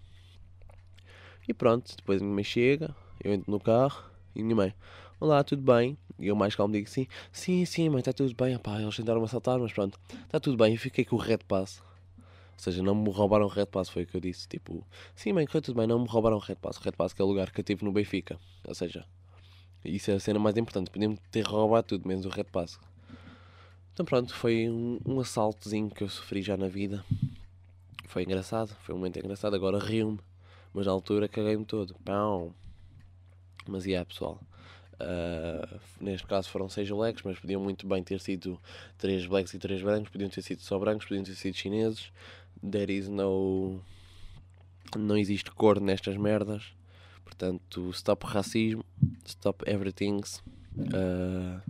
E 1.48 1.54
pronto, 1.54 1.96
depois 1.98 2.22
a 2.22 2.24
minha 2.24 2.36
mãe 2.36 2.44
chega, 2.44 2.96
eu 3.22 3.34
entro 3.34 3.52
no 3.52 3.60
carro 3.60 4.04
e 4.34 4.40
a 4.40 4.44
minha 4.44 4.56
mãe, 4.56 4.74
olá, 5.20 5.44
tudo 5.44 5.62
bem? 5.62 5.98
E 6.18 6.28
eu 6.28 6.36
mais 6.36 6.56
calmo 6.56 6.74
digo 6.74 6.88
sim, 6.88 7.08
sim, 7.32 7.66
sim, 7.66 7.90
mãe, 7.90 8.00
está 8.00 8.14
tudo 8.14 8.34
bem. 8.36 8.56
Opá, 8.56 8.82
eles 8.82 8.96
tentaram 8.96 9.20
me 9.20 9.26
assaltar, 9.26 9.60
mas 9.60 9.74
pronto, 9.74 10.00
está 10.26 10.40
tudo 10.40 10.56
bem. 10.56 10.74
Eu 10.74 10.80
fiquei 10.80 11.04
com 11.04 11.16
o 11.16 11.20
Red 11.20 11.40
Pass. 11.48 11.82
Ou 12.54 12.60
seja, 12.60 12.82
não 12.82 12.96
me 12.96 13.10
roubaram 13.12 13.46
o 13.46 13.50
Red 13.50 13.66
Pass, 13.66 13.90
foi 13.90 14.04
o 14.04 14.08
que 14.08 14.16
eu 14.16 14.22
disse. 14.22 14.48
Tipo, 14.48 14.86
sim, 15.16 15.34
mãe, 15.34 15.46
correu 15.46 15.62
tudo 15.62 15.78
bem, 15.78 15.88
não 15.88 16.00
me 16.00 16.08
roubaram 16.08 16.38
o 16.38 16.40
Red 16.40 16.56
Pass. 16.56 16.78
O 16.78 16.82
Red 16.82 16.94
Pass 16.94 17.12
que 17.12 17.22
é 17.22 17.26
o 17.26 17.28
lugar 17.28 17.52
que 17.52 17.60
eu 17.60 17.64
tive 17.64 17.84
no 17.84 17.92
Benfica. 17.92 18.40
Ou 18.66 18.74
seja, 18.74 19.06
isso 19.84 20.12
é 20.12 20.14
a 20.14 20.20
cena 20.20 20.40
mais 20.40 20.56
importante. 20.56 20.90
Podiam 20.90 21.18
ter 21.32 21.42
roubado 21.42 21.88
tudo, 21.88 22.08
menos 22.08 22.26
o 22.26 22.30
Red 22.30 22.46
Pass. 22.46 22.80
Então 23.94 24.06
pronto, 24.06 24.34
foi 24.34 24.68
um, 24.68 25.00
um 25.06 25.20
assaltozinho 25.20 25.90
que 25.90 26.04
eu 26.04 26.10
sofri 26.10 26.42
já 26.42 26.58
na 26.58 26.68
vida. 26.68 27.06
Foi 28.08 28.24
engraçado, 28.24 28.76
foi 28.82 28.96
um 28.96 28.98
momento 28.98 29.20
engraçado. 29.20 29.56
Agora 29.56 29.78
rio-me, 29.78 30.20
mas 30.74 30.88
na 30.88 30.92
altura 30.92 31.28
caguei-me 31.28 31.64
todo. 31.64 31.96
Pão. 32.04 32.56
Mas 33.68 33.86
yeah, 33.86 34.04
pessoal. 34.04 34.42
ah, 35.00 35.80
neste 36.02 36.26
caso 36.26 36.50
foram 36.50 36.68
6 36.68 36.90
blacks, 36.90 37.24
mas 37.24 37.38
podiam 37.38 37.62
muito 37.62 37.88
bem 37.88 38.04
ter 38.04 38.20
sido 38.20 38.60
3 38.98 39.28
blacks 39.28 39.54
e 39.54 39.60
3 39.60 39.84
brancos. 39.84 40.10
Podiam 40.10 40.30
ter 40.30 40.42
sido 40.42 40.62
só 40.62 40.80
brancos, 40.80 41.06
podiam 41.06 41.24
ter 41.24 41.36
sido 41.36 41.56
chineses. 41.56 42.12
There 42.68 42.92
is 42.92 43.08
no. 43.08 43.80
Não 44.98 45.18
existe 45.18 45.52
cor 45.52 45.80
nestas 45.80 46.18
merdas. 46.18 46.64
Portanto, 47.24 47.92
stop 47.92 48.26
racismo, 48.26 48.84
stop 49.26 49.64
everything. 49.70 50.22
Ah, 50.94 51.62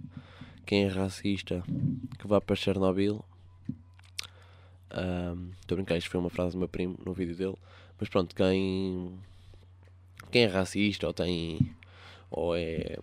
quem 0.66 0.86
é 0.86 0.88
racista 0.88 1.64
que 2.20 2.28
vá 2.28 2.40
para 2.42 2.56
Chernobyl. 2.56 3.24
Estou 5.62 5.76
a 5.76 5.76
brincar, 5.76 5.98
isto 5.98 6.10
foi 6.10 6.20
uma 6.20 6.30
frase 6.30 6.52
do 6.54 6.60
meu 6.60 6.68
primo 6.68 6.98
no 7.04 7.14
vídeo 7.14 7.36
dele. 7.36 7.56
Mas 8.00 8.10
pronto, 8.10 8.36
quem, 8.36 9.18
quem 10.32 10.44
é 10.44 10.48
racista 10.48 11.08
ou 11.08 11.14
tem. 11.14 11.76
ou 12.30 12.56
é. 12.56 12.98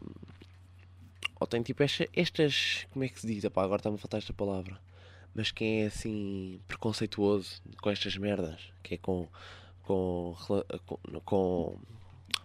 ou 1.39 1.47
tem 1.47 1.63
tipo 1.63 1.83
esta- 1.83 2.09
estas. 2.15 2.87
como 2.93 3.05
é 3.05 3.09
que 3.09 3.21
se 3.21 3.27
diz? 3.27 3.45
Epá, 3.45 3.63
agora 3.65 3.81
está-me 3.81 3.97
a 3.97 3.99
faltar 3.99 4.19
esta 4.19 4.33
palavra. 4.33 4.79
Mas 5.35 5.51
quem 5.53 5.83
é 5.83 5.87
assim 5.87 6.61
preconceituoso 6.67 7.63
com 7.81 7.91
estas 7.91 8.17
merdas, 8.17 8.61
que 8.83 8.95
é 8.95 8.99
com. 8.99 9.27
com. 9.83 10.37
com. 10.87 11.21
com 11.25 11.79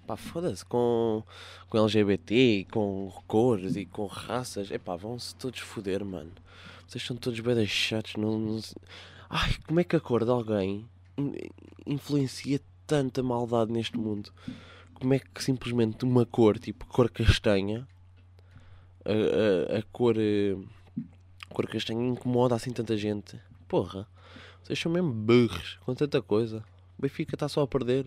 pá, 0.06 0.15
foda-se, 0.15 0.63
com, 0.65 1.24
com 1.70 1.78
LGBT, 1.78 2.68
com 2.72 3.12
cores 3.28 3.76
e 3.76 3.86
com 3.86 4.06
raças, 4.06 4.70
epá, 4.72 4.96
vão-se 4.96 5.36
todos 5.36 5.60
foder, 5.60 6.04
mano. 6.06 6.32
Vocês 6.88 7.04
são 7.04 7.15
todos 7.15 7.39
bem 7.39 7.65
chatos, 7.65 8.15
não, 8.15 8.38
não 8.39 8.60
Ai, 9.30 9.56
como 9.68 9.80
é 9.80 9.84
que 9.84 9.96
a 9.96 10.00
cor 10.00 10.24
de 10.24 10.30
alguém 10.32 10.88
in- 11.18 11.36
influencia 11.86 12.60
tanta 12.86 13.24
maldade 13.24 13.72
neste 13.72 13.98
mundo? 13.98 14.32
Como 14.94 15.13
é 15.13 15.20
que 15.20 15.44
simplesmente 15.44 16.06
uma 16.06 16.26
cor, 16.26 16.58
tipo 16.60 16.86
cor 16.86 17.10
castanha, 17.10 17.88
a, 19.04 19.76
a, 19.76 19.80
a 19.80 19.84
cor, 19.91 20.15
eh, 20.18 20.56
cor 21.50 21.68
castanha 21.68 22.08
incomoda 22.08 22.56
assim 22.56 22.72
tanta 22.72 22.96
gente? 22.96 23.39
Porra, 23.68 24.08
vocês 24.63 24.80
são 24.80 24.91
mesmo 24.91 25.12
burros 25.12 25.78
com 25.86 25.94
tanta 25.96 26.22
coisa. 26.22 26.63
O 26.98 27.02
Benfica 27.02 27.36
está 27.36 27.50
só 27.50 27.62
a 27.63 27.68
perder. 27.68 28.06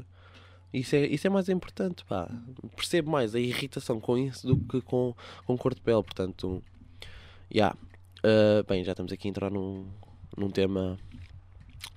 Isso 0.73 0.97
é, 0.97 1.07
isso 1.07 1.27
é 1.27 1.31
mais 1.31 1.49
importante, 1.49 2.05
pá. 2.05 2.29
Percebo 2.77 3.11
mais 3.11 3.35
a 3.35 3.41
irritação 3.41 4.01
com 4.01 4.19
isso 4.19 4.47
do 4.47 4.57
que 4.57 4.81
com, 4.81 5.15
com 5.47 5.57
cor 5.57 5.75
de 5.75 5.81
pele, 5.81 6.03
portanto, 6.03 6.63
já. 7.51 7.75
Uh, 8.19 8.67
bem, 8.69 8.83
já 8.85 8.93
estamos 8.93 9.13
aqui 9.13 9.29
a 9.29 9.31
entrar 9.31 9.51
num, 9.51 9.87
num 10.37 10.51
tema 10.51 10.99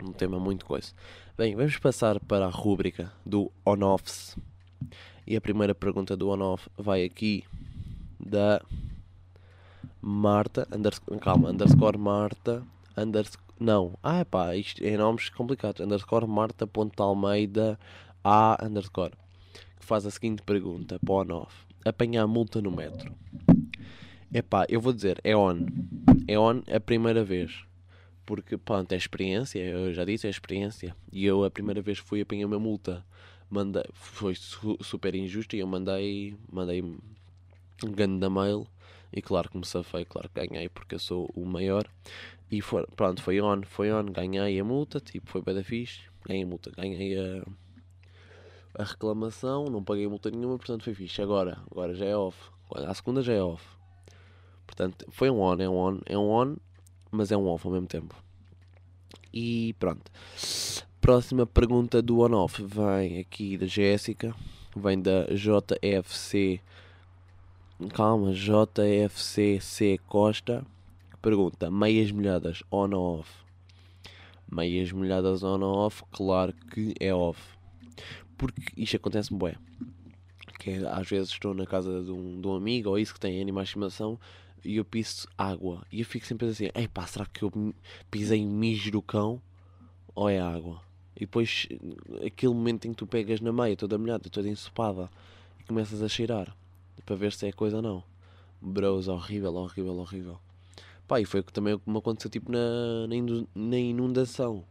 num 0.02 0.14
tema 0.14 0.40
muito 0.40 0.66
coisa. 0.66 0.94
Bem, 1.38 1.56
vamos 1.56 1.78
passar 1.78 2.20
para 2.20 2.46
a 2.46 2.50
rúbrica 2.50 3.12
do 3.26 3.52
on-offs. 3.66 4.38
E 5.26 5.36
a 5.36 5.42
primeira 5.42 5.76
pergunta 5.76 6.16
do 6.18 6.30
on-off 6.30 6.70
vai 6.78 7.04
aqui 7.04 7.44
da 8.20 8.62
Marta, 10.02 10.68
calma, 11.22 11.50
underscore 11.50 11.98
Marta, 11.98 12.64
não, 13.60 13.94
ah 14.02 14.26
pá, 14.26 14.56
isto 14.56 14.84
é 14.84 14.98
nomes 14.98 15.30
complicados, 15.30 15.80
underscore 15.80 16.26
Marta.almeida 16.26 17.78
A 18.24 18.58
underscore, 18.64 19.14
que 19.80 19.86
faz 19.86 20.06
a 20.06 20.12
seguinte 20.12 20.42
pergunta 20.44 21.00
para 21.00 21.14
o 21.14 21.22
on-off. 21.22 21.66
Apanhar 21.84 22.28
multa 22.28 22.62
no 22.62 22.72
metro. 22.72 23.16
Epá, 24.34 24.66
eu 24.70 24.80
vou 24.80 24.94
dizer, 24.94 25.20
é 25.24 25.36
on. 25.36 25.66
É 26.28 26.38
on 26.38 26.62
a 26.74 26.80
primeira 26.80 27.24
vez. 27.24 27.64
Porque, 28.26 28.56
pronto, 28.58 28.92
é 28.94 28.96
experiência, 28.96 29.60
eu 29.60 29.94
já 29.94 30.06
disse, 30.06 30.28
é 30.28 30.30
experiência. 30.30 30.96
E 31.12 31.26
eu, 31.26 31.44
a 31.44 31.50
primeira 31.52 31.82
vez 31.82 31.98
fui, 31.98 32.22
apanhei 32.22 32.46
uma 32.46 32.60
multa. 32.60 33.04
Mandei, 33.50 33.84
foi 33.94 34.36
su- 34.36 34.78
super 34.82 35.14
injusto 35.16 35.56
e 35.56 35.60
eu 35.60 35.68
mandei, 35.68 36.36
mandei 36.50 36.82
um 36.82 37.92
grande 37.92 38.30
mail. 38.30 38.66
E 39.12 39.22
claro 39.22 39.50
que 39.50 39.58
me 39.58 39.66
safei, 39.66 40.06
claro 40.06 40.30
que 40.30 40.48
ganhei 40.48 40.70
porque 40.70 40.96
eu 40.96 41.00
sou 41.00 41.30
o 41.36 41.44
maior. 41.46 41.84
E 42.50 42.62
foi, 42.62 42.86
pronto, 42.96 43.22
foi 43.22 43.42
on, 43.42 43.64
foi 43.64 43.92
on, 43.92 44.06
ganhei 44.06 44.58
a 44.60 44.64
multa, 44.64 45.00
tipo, 45.02 45.30
foi 45.30 45.42
bem 45.42 45.56
da 45.56 45.64
fixe. 45.64 46.02
Ganhei 46.26 46.44
a 46.44 46.48
multa, 46.48 46.72
ganhei 46.72 47.18
a, 47.18 47.44
a 48.82 48.86
reclamação, 48.86 49.66
não 49.66 49.84
paguei 49.84 50.08
multa 50.08 50.32
nenhuma, 50.32 50.58
portanto 50.58 50.84
foi 50.84 50.94
fixe. 50.94 51.22
Agora, 51.22 51.60
agora 51.70 51.94
já 51.94 52.06
é 52.06 52.16
off. 52.16 52.38
A 52.74 52.94
segunda 52.94 53.22
já 53.22 53.34
é 53.34 53.42
off. 53.42 53.64
Portanto, 54.66 55.06
foi 55.10 55.30
um 55.30 55.40
on, 55.40 55.58
é 55.60 55.70
um 55.70 55.76
on, 55.76 56.00
é 56.06 56.18
um 56.18 56.30
on, 56.30 56.56
mas 57.12 57.32
é 57.32 57.38
um 57.38 57.48
off 57.48 57.68
ao 57.68 57.74
mesmo 57.74 57.88
tempo. 57.88 58.16
E 59.34 59.74
pronto. 59.80 60.12
Próxima 61.00 61.46
pergunta 61.46 62.02
do 62.02 62.20
on-off 62.20 62.62
vem 62.64 63.20
aqui 63.20 63.58
da 63.58 63.66
Jéssica, 63.66 64.36
vem 64.76 65.02
da 65.02 65.26
JFC. 65.26 66.62
Calma, 67.94 68.34
JFCC 68.34 70.00
Costa. 70.08 70.66
Pergunta: 71.22 71.72
meias 71.72 72.12
molhadas 72.12 72.64
on 72.72 72.94
ou 72.94 73.20
off? 73.20 73.32
Meias 74.52 74.92
molhadas 74.92 75.44
on 75.44 75.62
ou 75.62 75.76
off? 75.86 76.04
Claro 76.12 76.54
que 76.72 76.94
é 77.00 77.14
off. 77.14 77.61
Porque 78.42 78.60
isto 78.76 78.96
acontece-me 78.96 79.38
bué. 79.38 79.56
Que 80.58 80.72
é, 80.72 80.78
às 80.88 81.08
vezes 81.08 81.30
estou 81.30 81.54
na 81.54 81.68
casa 81.68 82.02
de 82.02 82.10
um, 82.10 82.42
de 82.42 82.48
um 82.48 82.56
amigo 82.56 82.90
ou 82.90 82.98
isso 82.98 83.14
que 83.14 83.20
tem 83.20 83.40
animais 83.40 83.68
de 83.68 83.70
estimação 83.70 84.20
e 84.66 84.78
eu 84.78 84.84
piso 84.84 85.28
água. 85.38 85.86
E 85.92 86.00
eu 86.00 86.06
fico 86.08 86.26
sempre 86.26 86.48
assim: 86.48 86.70
ei 86.74 86.88
pá, 86.88 87.06
será 87.06 87.28
que 87.28 87.44
eu 87.44 87.52
pisei 88.10 88.44
mijo 88.44 88.90
do 88.90 89.00
cão 89.00 89.40
ou 90.16 90.28
é 90.28 90.40
água? 90.40 90.82
E 91.16 91.20
depois, 91.20 91.68
aquele 92.26 92.52
momento 92.52 92.88
em 92.88 92.92
que 92.94 92.98
tu 92.98 93.06
pegas 93.06 93.40
na 93.42 93.54
meia, 93.54 93.78
toda 93.78 93.96
molhada, 93.96 94.28
toda 94.28 94.50
ensopada 94.50 95.08
e 95.60 95.64
começas 95.64 96.02
a 96.02 96.10
cheirar 96.10 96.56
para 97.06 97.16
ver 97.16 97.34
se 97.34 97.46
é 97.46 97.52
coisa 97.52 97.76
ou 97.76 97.84
não. 97.84 98.04
Bros, 98.60 99.08
horrível, 99.08 99.54
horrível, 99.54 99.98
horrível. 100.00 100.40
Pá, 101.08 101.22
e 101.22 101.26
foi 101.26 101.44
também 101.44 101.76
o 101.76 101.80
que 101.80 101.88
me 101.88 101.98
aconteceu 102.00 102.32
tipo 102.32 102.52
na, 102.52 103.06
na 103.54 103.78
inundação. 103.78 104.64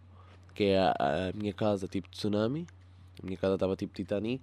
Que 0.56 0.64
é 0.64 0.80
a, 0.80 0.92
a 0.98 1.32
minha 1.32 1.52
casa 1.52 1.86
tipo 1.86 2.08
tsunami. 2.08 2.66
A 3.22 3.26
minha 3.26 3.36
casa 3.36 3.54
estava 3.54 3.76
tipo 3.76 3.94
Titanic. 3.94 4.42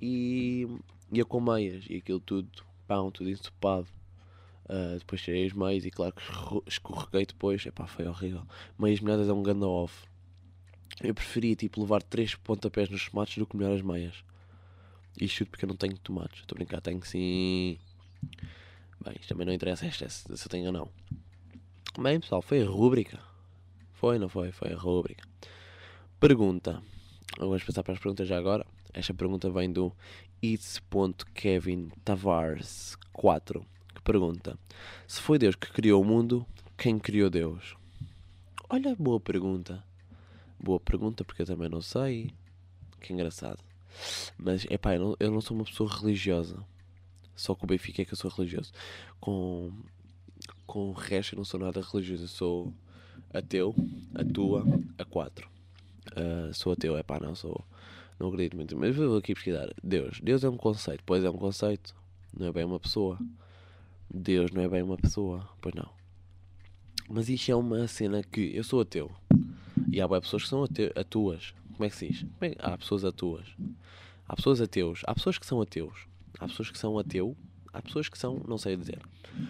E 0.00 0.66
ia 1.12 1.24
com 1.24 1.40
meias. 1.40 1.84
E 1.88 1.96
aquilo 1.96 2.20
tudo, 2.20 2.48
pão, 2.86 3.10
tudo 3.10 3.30
ensopado. 3.30 3.88
Ah, 4.68 4.96
depois 4.98 5.22
tirei 5.22 5.46
as 5.46 5.52
meias 5.52 5.84
e 5.84 5.90
claro 5.90 6.12
que 6.12 6.22
escorreguei 6.68 7.26
depois. 7.26 7.64
Epá, 7.64 7.86
foi 7.86 8.06
horrível. 8.06 8.42
Meias 8.78 9.00
molhadas 9.00 9.28
é 9.28 9.32
um 9.32 9.42
ganda 9.42 9.66
off. 9.66 10.06
Eu 11.02 11.14
preferia 11.14 11.54
tipo 11.54 11.80
levar 11.80 12.02
três 12.02 12.34
pontapés 12.34 12.88
nos 12.88 13.08
tomates 13.08 13.38
do 13.38 13.46
que 13.46 13.56
molhar 13.56 13.72
as 13.72 13.82
meias. 13.82 14.24
Isto 15.20 15.38
tudo 15.38 15.50
porque 15.50 15.64
eu 15.64 15.68
não 15.68 15.76
tenho 15.76 15.96
tomates. 15.98 16.40
Estou 16.40 16.56
a 16.56 16.58
brincar, 16.58 16.80
tenho 16.80 17.04
sim. 17.04 17.78
Bem, 19.04 19.14
isto 19.20 19.28
também 19.28 19.46
não 19.46 19.52
interessa 19.52 19.86
esta, 19.86 20.08
se 20.08 20.36
se 20.36 20.46
eu 20.46 20.50
tenho 20.50 20.66
ou 20.66 20.72
não. 20.72 20.88
Bem, 21.98 22.20
pessoal, 22.20 22.42
foi 22.42 22.62
a 22.62 22.66
rúbrica. 22.66 23.20
Foi, 23.92 24.18
não 24.18 24.28
foi? 24.28 24.52
Foi 24.52 24.72
a 24.72 24.76
rúbrica. 24.76 25.26
Pergunta. 26.18 26.82
Vamos 27.38 27.62
passar 27.64 27.82
para 27.82 27.92
as 27.92 27.98
perguntas 27.98 28.26
já 28.26 28.38
agora. 28.38 28.66
Esta 28.94 29.12
pergunta 29.12 29.50
vem 29.50 29.70
do 29.70 29.92
It's.Kevin 30.42 31.90
Tavares 32.02 32.96
4 33.12 33.66
que 33.94 34.02
pergunta: 34.02 34.58
Se 35.06 35.20
foi 35.20 35.38
Deus 35.38 35.54
que 35.54 35.70
criou 35.70 36.02
o 36.02 36.04
mundo, 36.04 36.46
quem 36.76 36.98
criou 36.98 37.28
Deus? 37.28 37.76
Olha, 38.68 38.94
boa 38.96 39.20
pergunta. 39.20 39.84
Boa 40.58 40.80
pergunta, 40.80 41.24
porque 41.24 41.42
eu 41.42 41.46
também 41.46 41.68
não 41.68 41.82
sei. 41.82 42.30
Que 43.00 43.12
engraçado. 43.12 43.62
Mas, 44.38 44.64
epá, 44.70 44.94
eu 44.94 45.00
não, 45.00 45.16
eu 45.20 45.30
não 45.30 45.40
sou 45.40 45.56
uma 45.56 45.64
pessoa 45.64 45.90
religiosa. 45.90 46.64
Só 47.34 47.54
com 47.54 47.64
o 47.64 47.68
Benfica 47.68 48.02
é 48.02 48.04
que 48.04 48.12
eu 48.12 48.16
sou 48.16 48.30
religioso. 48.30 48.72
Com, 49.20 49.72
com 50.66 50.88
o 50.88 50.92
resto 50.92 51.34
eu 51.34 51.36
não 51.36 51.44
sou 51.44 51.60
nada 51.60 51.80
religioso. 51.80 52.24
Eu 52.24 52.28
sou 52.28 52.74
ateu, 53.32 53.74
atua, 54.14 54.64
a 54.98 55.04
4. 55.04 55.55
Ah, 56.14 56.50
sou 56.52 56.72
ateu, 56.72 56.96
é 56.96 57.02
pá, 57.02 57.18
não 57.20 57.34
sou. 57.34 57.64
Não 58.18 58.28
acredito 58.28 58.56
muito. 58.56 58.76
Mas 58.76 58.96
vou 58.96 59.16
aqui 59.16 59.34
pesquisar. 59.34 59.68
Deus. 59.82 60.20
Deus 60.22 60.42
é 60.44 60.48
um 60.48 60.56
conceito. 60.56 61.02
Pois 61.04 61.22
é 61.22 61.30
um 61.30 61.36
conceito. 61.36 61.94
Não 62.36 62.46
é 62.46 62.52
bem 62.52 62.64
uma 62.64 62.80
pessoa. 62.80 63.18
Deus 64.08 64.50
não 64.50 64.62
é 64.62 64.68
bem 64.68 64.82
uma 64.82 64.96
pessoa. 64.96 65.48
Pois 65.60 65.74
não. 65.74 65.88
Mas 67.08 67.28
isto 67.28 67.50
é 67.50 67.54
uma 67.54 67.86
cena 67.86 68.22
que 68.22 68.56
eu 68.56 68.64
sou 68.64 68.80
ateu. 68.80 69.10
E 69.90 70.00
há 70.00 70.08
bué 70.08 70.20
pessoas 70.20 70.42
que 70.44 70.48
são 70.48 70.64
ateu, 70.64 70.90
atuas. 70.96 71.54
Como 71.72 71.84
é 71.84 71.90
que 71.90 71.96
se 71.96 72.08
diz? 72.08 72.22
Como 72.22 72.52
é 72.52 72.54
Há 72.58 72.76
pessoas 72.76 73.04
atuas. 73.04 73.46
Há 74.26 74.34
pessoas 74.34 74.60
ateus. 74.60 75.02
Há 75.06 75.14
pessoas 75.14 75.38
que 75.38 75.46
são 75.46 75.60
ateus. 75.60 76.06
Há 76.38 76.48
pessoas 76.48 76.70
que 76.70 76.78
são 76.78 76.98
ateu. 76.98 77.36
Há 77.72 77.82
pessoas 77.82 78.08
que 78.08 78.18
são. 78.18 78.42
Não 78.48 78.58
sei 78.58 78.76
dizer. 78.76 79.00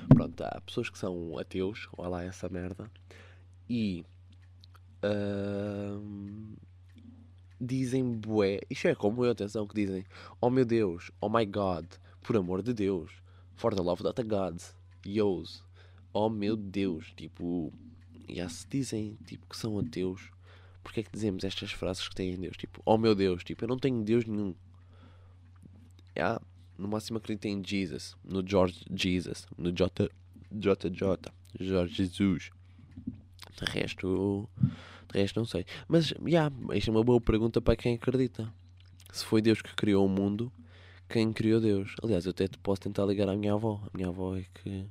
Pronto, 0.09 0.43
há 0.43 0.61
pessoas 0.61 0.91
que 0.91 0.99
são 0.99 1.39
ateus. 1.39 1.89
Olha 1.97 2.09
lá 2.09 2.25
essa 2.25 2.49
merda. 2.49 2.91
E. 3.71 4.05
dizem 7.61 8.13
bué. 8.13 8.61
Isto 8.71 8.89
é 8.89 8.95
como 8.95 9.25
eu, 9.25 9.33
atenção, 9.33 9.67
que 9.67 9.75
dizem: 9.75 10.05
Oh 10.41 10.51
meu 10.51 10.65
Deus, 10.65 11.11
oh 11.21 11.29
my 11.29 11.45
God, 11.45 11.87
por 12.23 12.37
amor 12.37 12.63
de 12.63 12.73
Deus, 12.73 13.11
for 13.55 13.75
the 13.75 13.83
love 13.83 14.03
of 14.07 14.15
the 14.15 14.23
God, 14.23 14.61
yos, 15.07 15.63
oh 16.13 16.29
meu 16.29 16.57
Deus. 16.57 17.13
Tipo, 17.17 17.73
já 18.29 18.49
se 18.49 18.67
dizem 18.69 19.17
tipo, 19.27 19.47
que 19.47 19.57
são 19.57 19.79
ateus, 19.79 20.31
porque 20.83 21.01
é 21.01 21.03
que 21.03 21.13
dizemos 21.13 21.45
estas 21.45 21.73
frases 21.73 22.09
que 22.09 22.15
têm 22.15 22.35
em 22.35 22.41
Deus? 22.41 22.57
Tipo, 22.57 22.83
oh 22.85 22.99
meu 22.99 23.15
Deus, 23.15 23.43
tipo, 23.45 23.65
eu 23.65 23.69
não 23.69 23.79
tenho 23.79 24.03
Deus 24.03 24.25
nenhum. 24.25 24.55
Já, 26.17 26.41
no 26.79 26.89
máximo 26.89 27.19
acredito 27.19 27.47
em 27.47 27.63
Jesus, 27.65 28.17
no 28.25 28.47
George 28.47 28.85
Jesus, 28.95 29.47
no 29.57 29.71
J, 29.71 30.11
JJ, 30.51 31.33
Jorge 31.61 31.95
Jesus. 31.95 32.51
De 33.57 33.65
resto, 33.71 34.49
de 35.13 35.19
resto 35.21 35.39
não 35.39 35.47
sei. 35.47 35.65
Mas, 35.89 36.07
já, 36.27 36.51
isto 36.75 36.91
é 36.91 36.93
uma 36.93 37.05
boa 37.05 37.21
pergunta 37.21 37.61
para 37.61 37.77
quem 37.77 37.95
acredita. 37.95 38.53
Se 39.13 39.25
foi 39.25 39.41
Deus 39.41 39.63
que 39.63 39.75
criou 39.75 40.05
o 40.05 40.09
mundo, 40.09 40.53
quem 41.09 41.33
criou 41.33 41.61
Deus? 41.61 41.95
Aliás, 42.03 42.27
eu 42.27 42.31
até 42.31 42.49
posso 42.63 42.81
tentar 42.81 43.07
ligar 43.07 43.29
à 43.29 43.37
minha 43.37 43.55
avó. 43.55 43.81
A 43.87 43.97
minha 43.97 44.09
avó 44.09 44.37
é 44.37 44.45
que. 44.55 44.87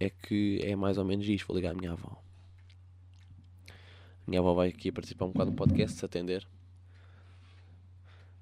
É 0.00 0.08
que 0.10 0.60
é 0.62 0.74
mais 0.74 0.96
ou 0.96 1.04
menos 1.04 1.28
isto. 1.28 1.46
Vou 1.46 1.56
ligar 1.56 1.72
à 1.72 1.74
minha 1.74 1.92
avó. 1.92 2.22
A 3.68 4.30
minha 4.30 4.40
avó 4.40 4.54
vai 4.54 4.68
aqui 4.68 4.90
participar 4.90 5.26
um 5.26 5.32
bocado 5.32 5.50
do 5.50 5.56
podcast, 5.56 5.98
se 5.98 6.04
atender. 6.04 6.46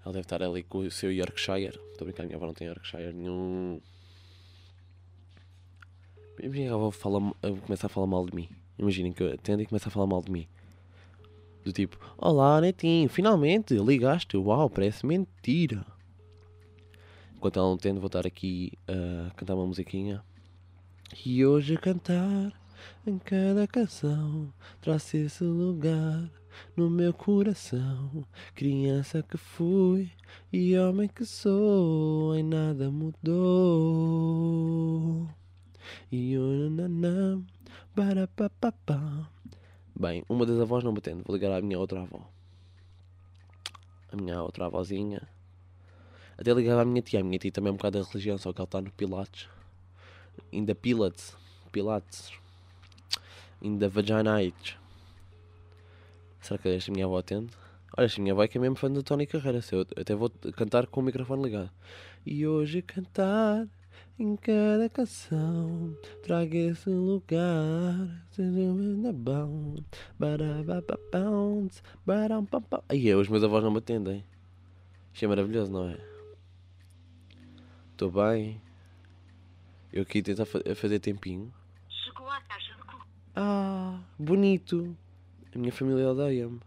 Ela 0.04 0.12
deve 0.12 0.20
estar 0.20 0.42
ali 0.42 0.62
com 0.62 0.78
o 0.78 0.90
seu 0.90 1.12
Yorkshire. 1.12 1.78
Estou 1.90 2.02
a 2.02 2.04
brincar, 2.04 2.22
a 2.22 2.26
minha 2.26 2.36
avó 2.36 2.46
não 2.46 2.54
tem 2.54 2.68
Yorkshire 2.68 3.12
nenhum. 3.12 3.80
A 6.42 6.48
minha 6.48 6.72
avó 6.72 6.90
fala, 6.90 7.20
começa 7.64 7.86
a 7.86 7.88
falar 7.88 8.06
mal 8.06 8.24
de 8.24 8.34
mim. 8.34 8.48
Imaginem 8.78 9.12
que 9.12 9.22
eu 9.22 9.32
atendo 9.32 9.62
e 9.62 9.66
começa 9.66 9.88
a 9.88 9.90
falar 9.90 10.06
mal 10.06 10.22
de 10.22 10.30
mim. 10.30 10.46
Do 11.64 11.72
tipo, 11.72 11.98
olá 12.18 12.60
netinho, 12.60 13.08
finalmente 13.08 13.74
ligaste, 13.74 14.36
uau, 14.36 14.68
parece 14.68 15.06
mentira. 15.06 15.86
Enquanto 17.36 17.58
ela 17.58 17.68
não 17.68 17.76
tende, 17.76 17.98
vou 17.98 18.08
estar 18.08 18.26
aqui 18.26 18.72
a 18.86 19.30
cantar 19.34 19.54
uma 19.54 19.66
musiquinha. 19.66 20.22
E 21.24 21.44
hoje 21.44 21.74
a 21.74 21.78
cantar 21.78 22.52
em 23.06 23.18
cada 23.18 23.66
canção 23.66 24.52
traz 24.80 25.14
esse 25.14 25.44
lugar 25.44 26.30
no 26.76 26.90
meu 26.90 27.12
coração. 27.12 28.24
Criança 28.54 29.22
que 29.22 29.36
fui 29.36 30.10
e 30.52 30.76
homem 30.76 31.08
que 31.08 31.24
sou, 31.24 32.34
em 32.34 32.42
nada 32.42 32.90
mudou. 32.90 33.24
Bem, 39.94 40.24
uma 40.28 40.44
das 40.44 40.58
avós 40.60 40.82
não 40.82 40.92
me 40.92 40.98
atende, 40.98 41.22
vou 41.24 41.36
ligar 41.36 41.52
à 41.52 41.62
minha 41.62 41.78
outra 41.78 42.02
avó. 42.02 42.28
A 44.10 44.16
minha 44.16 44.42
outra 44.42 44.66
avózinha. 44.66 45.22
Até 46.36 46.52
ligava 46.52 46.82
à 46.82 46.84
minha 46.84 47.00
tia, 47.00 47.20
a 47.20 47.22
minha 47.22 47.38
tia 47.38 47.52
também 47.52 47.70
é 47.70 47.72
um 47.72 47.76
bocado 47.76 48.00
da 48.00 48.08
religião, 48.08 48.36
só 48.36 48.52
que 48.52 48.60
ela 48.60 48.66
está 48.66 48.80
no 48.80 48.90
Pilates. 48.90 49.48
In 50.52 50.64
the 50.64 50.74
Pilates. 50.74 51.36
Pilates. 51.70 52.32
In 53.62 53.78
the 53.78 53.88
Vaginites. 53.88 54.76
Será 56.40 56.58
que 56.58 56.68
esta 56.68 56.90
minha 56.90 57.06
avó 57.06 57.18
atende? 57.18 57.52
Olha, 57.96 58.06
esta 58.06 58.20
minha 58.20 58.32
avó 58.34 58.42
é 58.42 58.48
que 58.48 58.58
é 58.58 58.60
mesmo 58.60 58.76
fã 58.76 58.90
da 58.90 59.02
Tony 59.02 59.26
Carreira. 59.26 59.60
Eu 59.70 59.86
até 59.96 60.14
vou 60.14 60.28
cantar 60.56 60.88
com 60.88 61.00
o 61.00 61.04
microfone 61.04 61.44
ligado. 61.44 61.70
E 62.26 62.46
hoje 62.46 62.82
cantar 62.82 63.68
em 64.18 64.36
cada 64.36 64.88
canção 64.88 65.96
traga 66.22 66.56
esse 66.56 66.88
lugar. 66.88 68.24
Aí, 72.88 73.14
os 73.14 73.28
meus 73.28 73.42
avós 73.42 73.64
não 73.64 73.70
me 73.70 73.78
atendem. 73.78 74.24
Isto 75.12 75.24
é 75.24 75.28
maravilhoso, 75.28 75.72
não 75.72 75.88
é? 75.88 75.98
Estou 77.92 78.10
bem. 78.10 78.60
Eu 79.92 80.02
aqui 80.02 80.22
tentar 80.22 80.46
fazer 80.46 80.98
tempinho. 80.98 81.52
Chegou 81.88 82.28
à 82.28 82.40
caixa 82.40 82.74
de. 82.74 82.82
Ah, 83.36 84.00
bonito. 84.18 84.96
A 85.54 85.58
minha 85.58 85.72
família 85.72 86.10
odeia-me. 86.10 86.60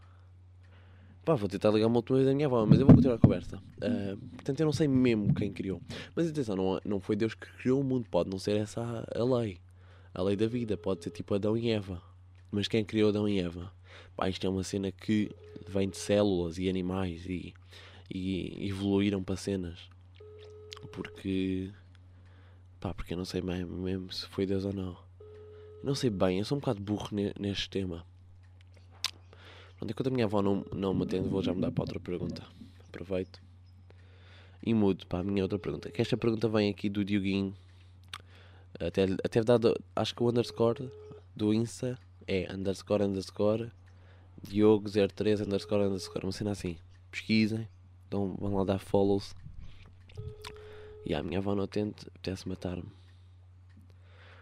Pá, 1.27 1.35
vou 1.35 1.49
tentar 1.49 1.71
ligar 1.71 1.87
uma 1.87 2.01
vez 2.01 2.25
à 2.25 2.33
minha 2.33 2.47
avó, 2.47 2.65
mas 2.65 2.79
eu 2.79 2.85
vou 2.85 2.95
continuar 2.95 3.15
a 3.15 3.19
conversa. 3.19 3.61
Ah, 3.81 4.15
portanto, 4.31 4.61
eu 4.61 4.65
não 4.65 4.71
sei 4.71 4.87
mesmo 4.87 5.33
quem 5.33 5.51
criou. 5.51 5.81
Mas 6.15 6.29
atenção, 6.29 6.55
não, 6.55 6.79
não 6.85 6.99
foi 7.01 7.17
Deus 7.17 7.33
que 7.35 7.51
criou 7.57 7.81
o 7.81 7.83
mundo. 7.83 8.07
Pode 8.09 8.29
não 8.29 8.39
ser 8.39 8.55
essa 8.55 9.05
a, 9.13 9.23
lei. 9.25 9.59
A 10.13 10.21
lei 10.23 10.37
da 10.37 10.47
vida. 10.47 10.77
Pode 10.77 11.03
ser 11.03 11.09
tipo 11.09 11.35
Adão 11.35 11.57
e 11.57 11.69
Eva. 11.69 12.01
Mas 12.49 12.69
quem 12.69 12.85
criou 12.85 13.09
Adão 13.09 13.27
e 13.27 13.41
Eva? 13.41 13.73
Pá, 14.15 14.29
isto 14.29 14.47
é 14.47 14.49
uma 14.49 14.63
cena 14.63 14.89
que 14.89 15.29
vem 15.67 15.89
de 15.89 15.97
células 15.97 16.57
e 16.59 16.69
animais 16.69 17.25
e, 17.25 17.53
e 18.09 18.65
evoluíram 18.69 19.21
para 19.21 19.35
cenas. 19.35 19.89
Porque. 20.93 21.71
Pá, 22.79 22.93
porque 22.93 23.15
eu 23.15 23.17
não 23.17 23.25
sei 23.25 23.41
mesmo, 23.41 23.75
mesmo 23.75 24.13
se 24.13 24.25
foi 24.29 24.45
Deus 24.45 24.63
ou 24.63 24.71
não. 24.71 24.97
Não 25.83 25.93
sei 25.93 26.09
bem, 26.09 26.39
eu 26.39 26.45
sou 26.45 26.57
um 26.57 26.61
bocado 26.61 26.79
burro 26.81 27.09
ne- 27.11 27.33
neste 27.37 27.69
tema. 27.69 28.05
Pronto, 29.77 29.91
enquanto 29.91 30.07
a 30.07 30.11
minha 30.11 30.25
avó 30.25 30.41
não, 30.41 30.65
não 30.73 30.93
me 30.93 31.03
atende, 31.03 31.29
vou 31.29 31.41
já 31.41 31.53
mudar 31.53 31.71
para 31.71 31.83
outra 31.83 31.99
pergunta. 31.99 32.43
Aproveito. 32.87 33.41
E 34.65 34.73
mudo 34.73 35.05
para 35.05 35.19
a 35.19 35.23
minha 35.23 35.43
outra 35.43 35.59
pergunta. 35.59 35.91
Que 35.91 36.01
esta 36.01 36.17
pergunta 36.17 36.49
vem 36.49 36.69
aqui 36.69 36.89
do 36.89 37.05
Dioguinho. 37.05 37.55
Até, 38.79 39.03
até 39.23 39.43
dado, 39.43 39.79
acho 39.95 40.15
que 40.15 40.23
o 40.23 40.29
underscore 40.29 40.89
do 41.35 41.53
Insta 41.53 41.97
é 42.27 42.51
underscore 42.51 43.03
underscore 43.03 43.71
Diogo03 44.45 45.45
underscore 45.45 45.83
underscore. 45.83 46.25
Uma 46.25 46.31
cena 46.31 46.51
assim. 46.51 46.77
Pesquisem. 47.11 47.67
Então 48.07 48.35
vão 48.39 48.55
lá 48.55 48.63
dar 48.63 48.79
follows. 48.79 49.35
E 51.05 51.13
a 51.13 51.23
minha 51.23 51.39
avó 51.39 51.55
não 51.55 51.63
atende, 51.63 51.95
apetece 52.07 52.49
matar-me. 52.49 52.91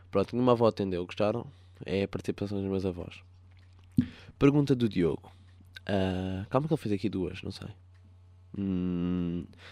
Pronto, 0.10 0.34
nenhuma 0.34 0.54
avó 0.54 0.68
atendeu, 0.68 1.06
gostaram? 1.06 1.46
É 1.86 2.04
a 2.04 2.08
participação 2.08 2.60
dos 2.60 2.70
meus 2.70 2.86
avós. 2.86 3.22
Pergunta 4.38 4.76
do 4.76 4.90
Diogo. 4.90 5.32
Ah, 5.86 6.46
calma 6.50 6.68
que 6.68 6.74
ele 6.74 6.82
fez 6.82 6.94
aqui 6.94 7.10
duas, 7.10 7.42
não 7.42 7.52
sei. 7.52 7.70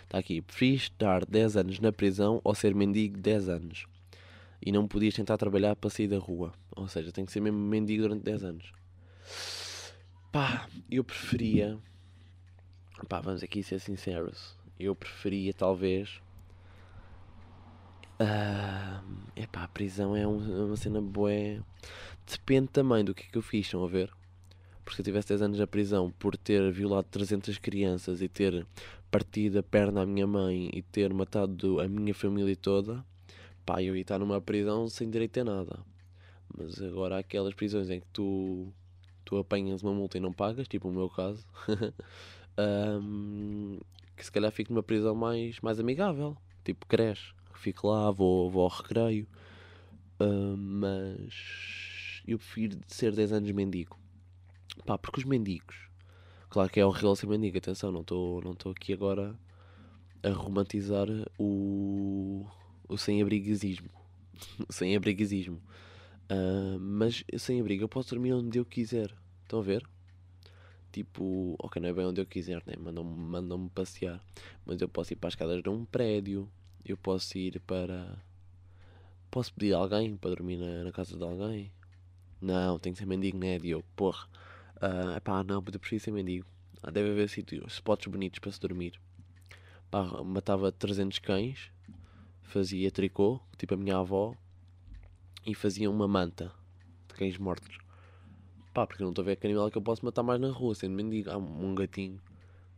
Está 0.04 0.20
aqui. 0.20 0.42
Preferis 0.42 0.84
estar 0.84 1.26
10 1.26 1.58
anos 1.58 1.80
na 1.80 1.92
prisão 1.92 2.42
ou 2.44 2.54
ser 2.54 2.76
mendigo 2.76 3.18
10 3.18 3.50
anos? 3.50 3.86
E 4.66 4.72
não 4.72 4.88
podias 4.88 5.14
tentar 5.14 5.38
trabalhar 5.38 5.76
para 5.76 5.90
sair 5.90 6.08
da 6.08 6.18
rua. 6.18 6.54
Ou 6.76 6.88
seja, 6.88 7.12
tem 7.12 7.26
que 7.26 7.32
ser 7.32 7.42
mesmo 7.42 7.60
mendigo 7.60 8.04
durante 8.04 8.24
10 8.24 8.44
anos. 8.44 8.72
Pá, 10.32 10.68
eu 10.90 11.04
preferia. 11.04 11.78
Pá, 13.10 13.20
vamos 13.20 13.44
aqui 13.44 13.62
ser 13.62 13.80
sinceros. 13.80 14.58
Eu 14.80 14.96
preferia 14.96 15.54
talvez. 15.54 16.22
É 18.20 19.44
epá, 19.44 19.64
a 19.64 19.68
prisão 19.68 20.16
é 20.16 20.26
um- 20.28 20.62
é 20.62 20.64
uma 20.66 20.78
cena 20.78 21.02
boa. 21.02 21.32
Depende 22.30 22.68
também 22.70 23.04
do 23.04 23.14
que 23.14 23.24
é 23.24 23.28
que 23.32 23.38
eu 23.38 23.42
fiz, 23.42 23.66
estão 23.66 23.84
a 23.84 23.88
ver? 23.88 24.12
Porque 24.84 24.96
se 24.96 25.02
eu 25.02 25.06
tivesse 25.06 25.30
10 25.30 25.42
anos 25.42 25.60
na 25.60 25.68
prisão 25.68 26.12
por 26.20 26.38
ter 26.38 26.72
violado 26.72 27.08
300 27.10 27.58
crianças 27.58 28.22
e 28.22 28.28
ter 28.30 28.66
partido 29.12 29.60
a 29.60 29.64
perna 29.64 30.04
à 30.04 30.06
minha 30.06 30.28
mãe 30.28 30.70
e 30.74 30.82
ter 30.82 31.14
matado 31.14 31.80
a 31.82 31.88
minha 31.88 32.14
família 32.14 32.56
toda, 32.56 33.06
pá, 33.66 33.82
eu 33.84 33.96
ia 33.96 34.02
estar 34.02 34.20
numa 34.20 34.42
prisão 34.42 34.90
sem 34.90 35.10
direito 35.10 35.40
a 35.42 35.44
nada. 35.46 35.80
Mas 36.58 36.82
agora 36.82 37.16
há 37.18 37.20
aquelas 37.20 37.54
prisões 37.54 37.90
em 37.90 38.00
que 38.02 38.08
tu, 38.14 38.74
tu 39.26 39.38
apanhas 39.38 39.84
uma 39.84 39.94
multa 39.94 40.18
e 40.18 40.22
não 40.22 40.34
pagas, 40.34 40.68
tipo 40.68 40.90
o 40.90 40.94
meu 40.94 41.10
caso, 41.10 41.46
ahm, 42.58 43.80
que 44.16 44.26
se 44.26 44.32
calhar 44.32 44.52
fico 44.52 44.74
numa 44.74 44.84
prisão 44.84 45.16
mais, 45.16 45.60
mais 45.62 45.80
amigável, 45.80 46.38
tipo 46.64 46.86
creche, 46.88 47.34
fico 47.64 47.88
lá, 47.88 48.12
vou, 48.12 48.50
vou 48.50 48.64
ao 48.64 48.70
recreio, 48.70 49.28
ahm, 50.20 50.56
mas 50.58 52.22
eu 52.28 52.38
prefiro 52.38 52.80
ser 52.88 53.14
10 53.14 53.32
anos 53.32 53.52
mendigo. 53.52 53.98
Pá, 54.86 54.98
porque 54.98 55.20
os 55.20 55.26
mendigos, 55.26 55.76
claro 56.50 56.70
que 56.70 56.80
é 56.80 56.86
horrível 56.86 57.16
ser 57.16 57.28
mendigo, 57.28 57.58
atenção, 57.58 57.92
não 57.92 58.02
estou 58.02 58.42
não 58.42 58.56
aqui 58.72 58.94
agora 58.94 59.36
a 60.24 60.30
romantizar 60.30 61.08
o, 61.38 62.46
o 62.88 62.98
sem-abriguesismo. 62.98 63.90
o 64.68 64.72
sem-abriguesismo. 64.74 65.62
Ah, 66.30 66.78
mas 66.80 67.24
sem 67.38 67.60
abrigo 67.60 67.84
eu 67.84 67.90
posso 67.90 68.10
dormir 68.10 68.34
onde 68.34 68.58
eu 68.58 68.66
quiser. 68.66 69.14
Estão 69.44 69.60
a 69.60 69.62
ver? 69.62 69.88
Tipo, 70.92 71.56
ok, 71.60 71.82
não 71.82 71.90
é 71.90 71.94
bem 71.94 72.06
onde 72.06 72.22
eu 72.22 72.26
quiser, 72.26 72.62
né? 72.66 72.76
Mandam-me 72.78 73.16
mandam 73.16 73.68
passear. 73.70 74.24
Mas 74.66 74.82
eu 74.82 74.88
posso 74.88 75.14
ir 75.14 75.16
para 75.16 75.28
as 75.30 75.34
escadas 75.34 75.62
de 75.62 75.70
um 75.70 75.86
prédio. 75.86 76.50
Eu 76.86 76.98
posso 76.98 77.38
ir 77.38 77.60
para. 77.62 78.18
Posso 79.32 79.54
pedir 79.54 79.74
a 79.74 79.78
alguém 79.78 80.16
para 80.18 80.32
dormir 80.32 80.58
na, 80.58 80.84
na 80.84 80.92
casa 80.92 81.18
de 81.18 81.24
alguém? 81.24 81.72
Não, 82.42 82.78
tem 82.78 82.92
que 82.92 83.00
ser 83.00 83.06
mendigo, 83.06 83.38
né, 83.38 83.58
Diogo? 83.58 83.86
Porra. 83.96 84.28
Ah, 84.82 85.20
pá, 85.22 85.44
não, 85.44 85.56
eu 85.56 85.80
preciso 85.80 86.06
ser 86.06 86.12
mendigo. 86.12 86.46
Ah, 86.82 86.92
deve 86.92 87.12
haver 87.12 87.30
sítios, 87.30 87.74
spots 87.74 88.08
bonitos 88.08 88.40
para 88.40 88.52
se 88.52 88.60
dormir. 88.60 89.00
Pá, 89.90 90.04
matava 90.24 90.72
300 90.72 91.20
cães. 91.20 91.72
Fazia 92.44 92.92
tricô, 92.92 93.40
tipo 93.58 93.74
a 93.74 93.78
minha 93.78 93.98
avó 93.98 94.36
e 95.46 95.54
fazia 95.56 95.90
uma 95.90 96.08
manta 96.08 96.52
de 97.08 97.14
cães 97.16 97.38
mortos. 97.38 97.78
Pá, 98.74 98.88
porque 98.88 99.04
não 99.04 99.12
estou 99.12 99.24
a 99.24 99.26
ver 99.26 99.36
que 99.36 99.46
animal 99.48 99.68
é 99.68 99.72
que 99.72 99.78
eu 99.78 99.82
posso 99.82 100.04
matar 100.04 100.24
mais 100.24 100.42
na 100.42 100.50
rua, 100.50 100.74
sendo 100.74 100.96
mendigo. 100.96 101.30
Há 101.30 101.38
um 101.38 101.76
gatinho. 101.76 102.20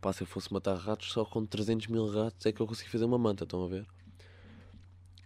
Pá, 0.00 0.12
se 0.12 0.22
eu 0.22 0.26
fosse 0.26 0.52
matar 0.52 0.76
ratos, 0.76 1.10
só 1.10 1.24
com 1.24 1.44
300 1.44 1.86
mil 1.86 2.06
ratos 2.06 2.44
é 2.46 2.52
que 2.52 2.60
eu 2.60 2.66
consegui 2.66 2.90
fazer 2.90 3.04
uma 3.04 3.18
manta, 3.18 3.44
estão 3.44 3.64
a 3.64 3.68
ver? 3.68 3.86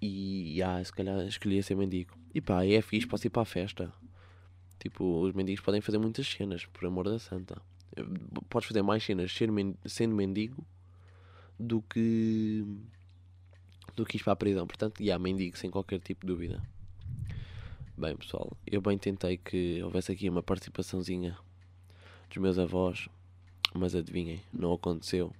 E, 0.00 0.62
ah, 0.62 0.82
se 0.82 0.92
calhar 0.92 1.20
escolhia 1.26 1.62
ser 1.62 1.74
mendigo. 1.74 2.16
E 2.34 2.40
pá, 2.40 2.64
é 2.64 2.80
fixe, 2.80 3.06
posso 3.06 3.26
ir 3.26 3.30
para 3.30 3.42
a 3.42 3.46
festa. 3.46 3.92
Tipo, 4.78 5.20
os 5.20 5.34
mendigos 5.34 5.62
podem 5.62 5.80
fazer 5.80 5.98
muitas 5.98 6.26
cenas, 6.26 6.64
por 6.64 6.86
amor 6.86 7.04
da 7.04 7.18
santa. 7.18 7.60
Podes 8.48 8.68
fazer 8.68 8.82
mais 8.82 9.04
cenas 9.04 9.34
sendo 9.86 10.14
mendigo 10.14 10.64
do 11.58 11.82
que 11.82 12.64
do 13.94 14.06
que 14.06 14.16
ir 14.16 14.22
para 14.22 14.32
a 14.32 14.36
prisão. 14.36 14.66
Portanto, 14.66 15.02
e 15.02 15.10
há 15.10 15.18
mendigo 15.18 15.58
sem 15.58 15.70
qualquer 15.70 16.00
tipo 16.00 16.26
de 16.26 16.32
dúvida. 16.32 16.62
Bem, 17.96 18.16
pessoal, 18.16 18.56
eu 18.66 18.80
bem 18.80 18.96
tentei 18.96 19.36
que 19.36 19.82
houvesse 19.82 20.10
aqui 20.10 20.28
uma 20.30 20.42
participaçãozinha 20.42 21.36
dos 22.30 22.38
meus 22.38 22.58
avós, 22.58 23.08
mas 23.74 23.94
adivinhem, 23.94 24.40
não 24.50 24.72
aconteceu. 24.72 25.34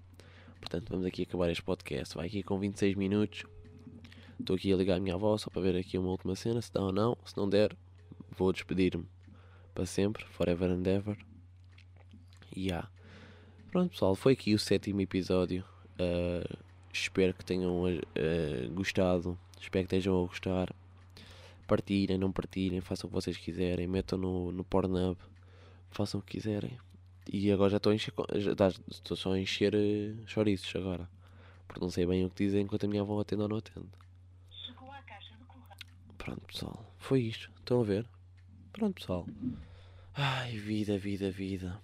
Portanto, 0.61 0.91
vamos 0.91 1.07
aqui 1.07 1.23
acabar 1.23 1.51
este 1.51 1.63
podcast. 1.63 2.15
Vai 2.15 2.27
aqui 2.27 2.43
com 2.43 2.59
26 2.59 2.97
minutos. 2.97 3.45
Estou 4.41 4.57
aqui 4.57 4.73
a 4.73 4.77
ligar 4.77 4.97
a 4.97 5.01
minha 5.01 5.15
avó 5.15 5.37
só 5.37 5.51
para 5.51 5.63
ver 5.63 5.77
aqui 5.77 5.97
uma 5.99 6.09
última 6.09 6.35
cena, 6.35 6.61
se 6.61 6.73
dá 6.73 6.81
ou 6.81 6.93
não. 6.93 7.17
Se 7.25 7.37
não 7.37 7.49
der, 7.49 7.77
vou 8.37 8.53
despedir-me 8.53 9.07
para 9.75 9.87
sempre, 9.87 10.25
forever 10.27 10.71
and 10.71 10.87
ever. 10.87 11.17
E 12.57 12.67
yeah. 12.67 12.91
Pronto, 13.71 13.91
pessoal, 13.91 14.15
foi 14.15 14.33
aqui 14.33 14.55
o 14.55 14.59
sétimo 14.59 15.01
episódio. 15.01 15.65
Uh, 15.95 16.59
espero 16.93 17.35
que 17.35 17.45
tenham 17.45 17.85
uh, 17.85 18.71
gostado. 18.73 19.39
Espero 19.61 19.87
que 19.87 19.95
estejam 19.95 20.25
a 20.25 20.27
gostar. 20.27 20.75
Partilhem, 21.67 22.19
não 22.19 22.33
partilhem, 22.33 22.81
façam 22.81 23.07
o 23.07 23.11
que 23.11 23.15
vocês 23.15 23.37
quiserem. 23.37 23.87
Metam 23.87 24.19
no, 24.19 24.51
no 24.51 24.65
Pornhub, 24.65 25.17
façam 25.91 26.19
o 26.19 26.23
que 26.23 26.33
quiserem. 26.39 26.77
E 27.33 27.53
agora 27.53 27.71
já 27.71 27.77
estou 27.77 27.93
a 27.93 27.95
encher, 27.95 28.13
já 28.37 28.57
tá- 28.57 28.73
estou 28.91 29.17
só 29.17 29.33
a 29.35 29.39
encher 29.39 29.75
uh, 29.75 30.27
chouriços 30.27 30.75
agora. 30.75 31.09
Porque 31.69 31.81
não 31.81 31.91
sei 31.91 32.05
bem 32.07 32.25
o 32.25 32.31
que 32.31 32.45
dizer 32.45 32.61
enquanto 32.61 32.85
a 32.85 32.89
minha 32.89 33.03
avó 33.03 33.21
atende 33.21 33.43
ou 33.43 33.49
não 33.49 33.59
atende. 33.59 33.87
Chegou 34.51 34.91
à 34.91 35.01
caixa 35.03 35.37
de 35.37 35.45
correio. 35.45 35.77
Pronto, 36.21 36.43
pessoal. 36.43 36.85
Foi 36.99 37.23
isto. 37.23 37.51
Estão 37.59 37.81
a 37.81 37.85
ver? 37.85 38.07
Pronto, 38.75 39.01
pessoal. 39.01 39.27
Ai, 40.15 40.55
vida, 40.59 40.99
vida, 40.99 41.31
vida. 41.31 41.81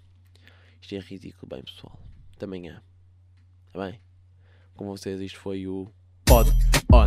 Isto 0.79 0.95
é 0.95 0.99
ridículo. 0.99 1.49
Bem, 1.49 1.65
pessoal. 1.65 1.99
Também 2.39 2.69
é. 2.69 2.79
Está 3.69 3.87
bem? 3.87 3.99
Com 4.75 4.85
vocês, 4.85 5.23
isto 5.23 5.39
foi 5.39 5.67
o. 5.67 5.91
Pod 6.27 6.51
on 6.93 7.07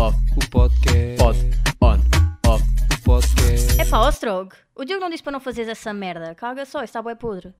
off. 0.00 0.16
O 0.36 0.50
podcast. 0.50 1.18
Pod 1.18 1.38
on 1.82 2.48
off. 2.48 2.64
O 2.94 3.02
podcast. 3.02 3.80
É 3.80 3.84
pá, 3.84 3.98
ó 3.98 4.08
Strog, 4.10 4.54
o 4.76 4.84
Diogo 4.84 5.00
não 5.00 5.10
disse 5.10 5.22
para 5.24 5.32
não 5.32 5.40
fazeres 5.40 5.68
essa 5.68 5.92
merda. 5.92 6.32
Caga 6.36 6.64
só, 6.64 6.84
está 6.84 7.02
bué 7.02 7.16
podre. 7.16 7.52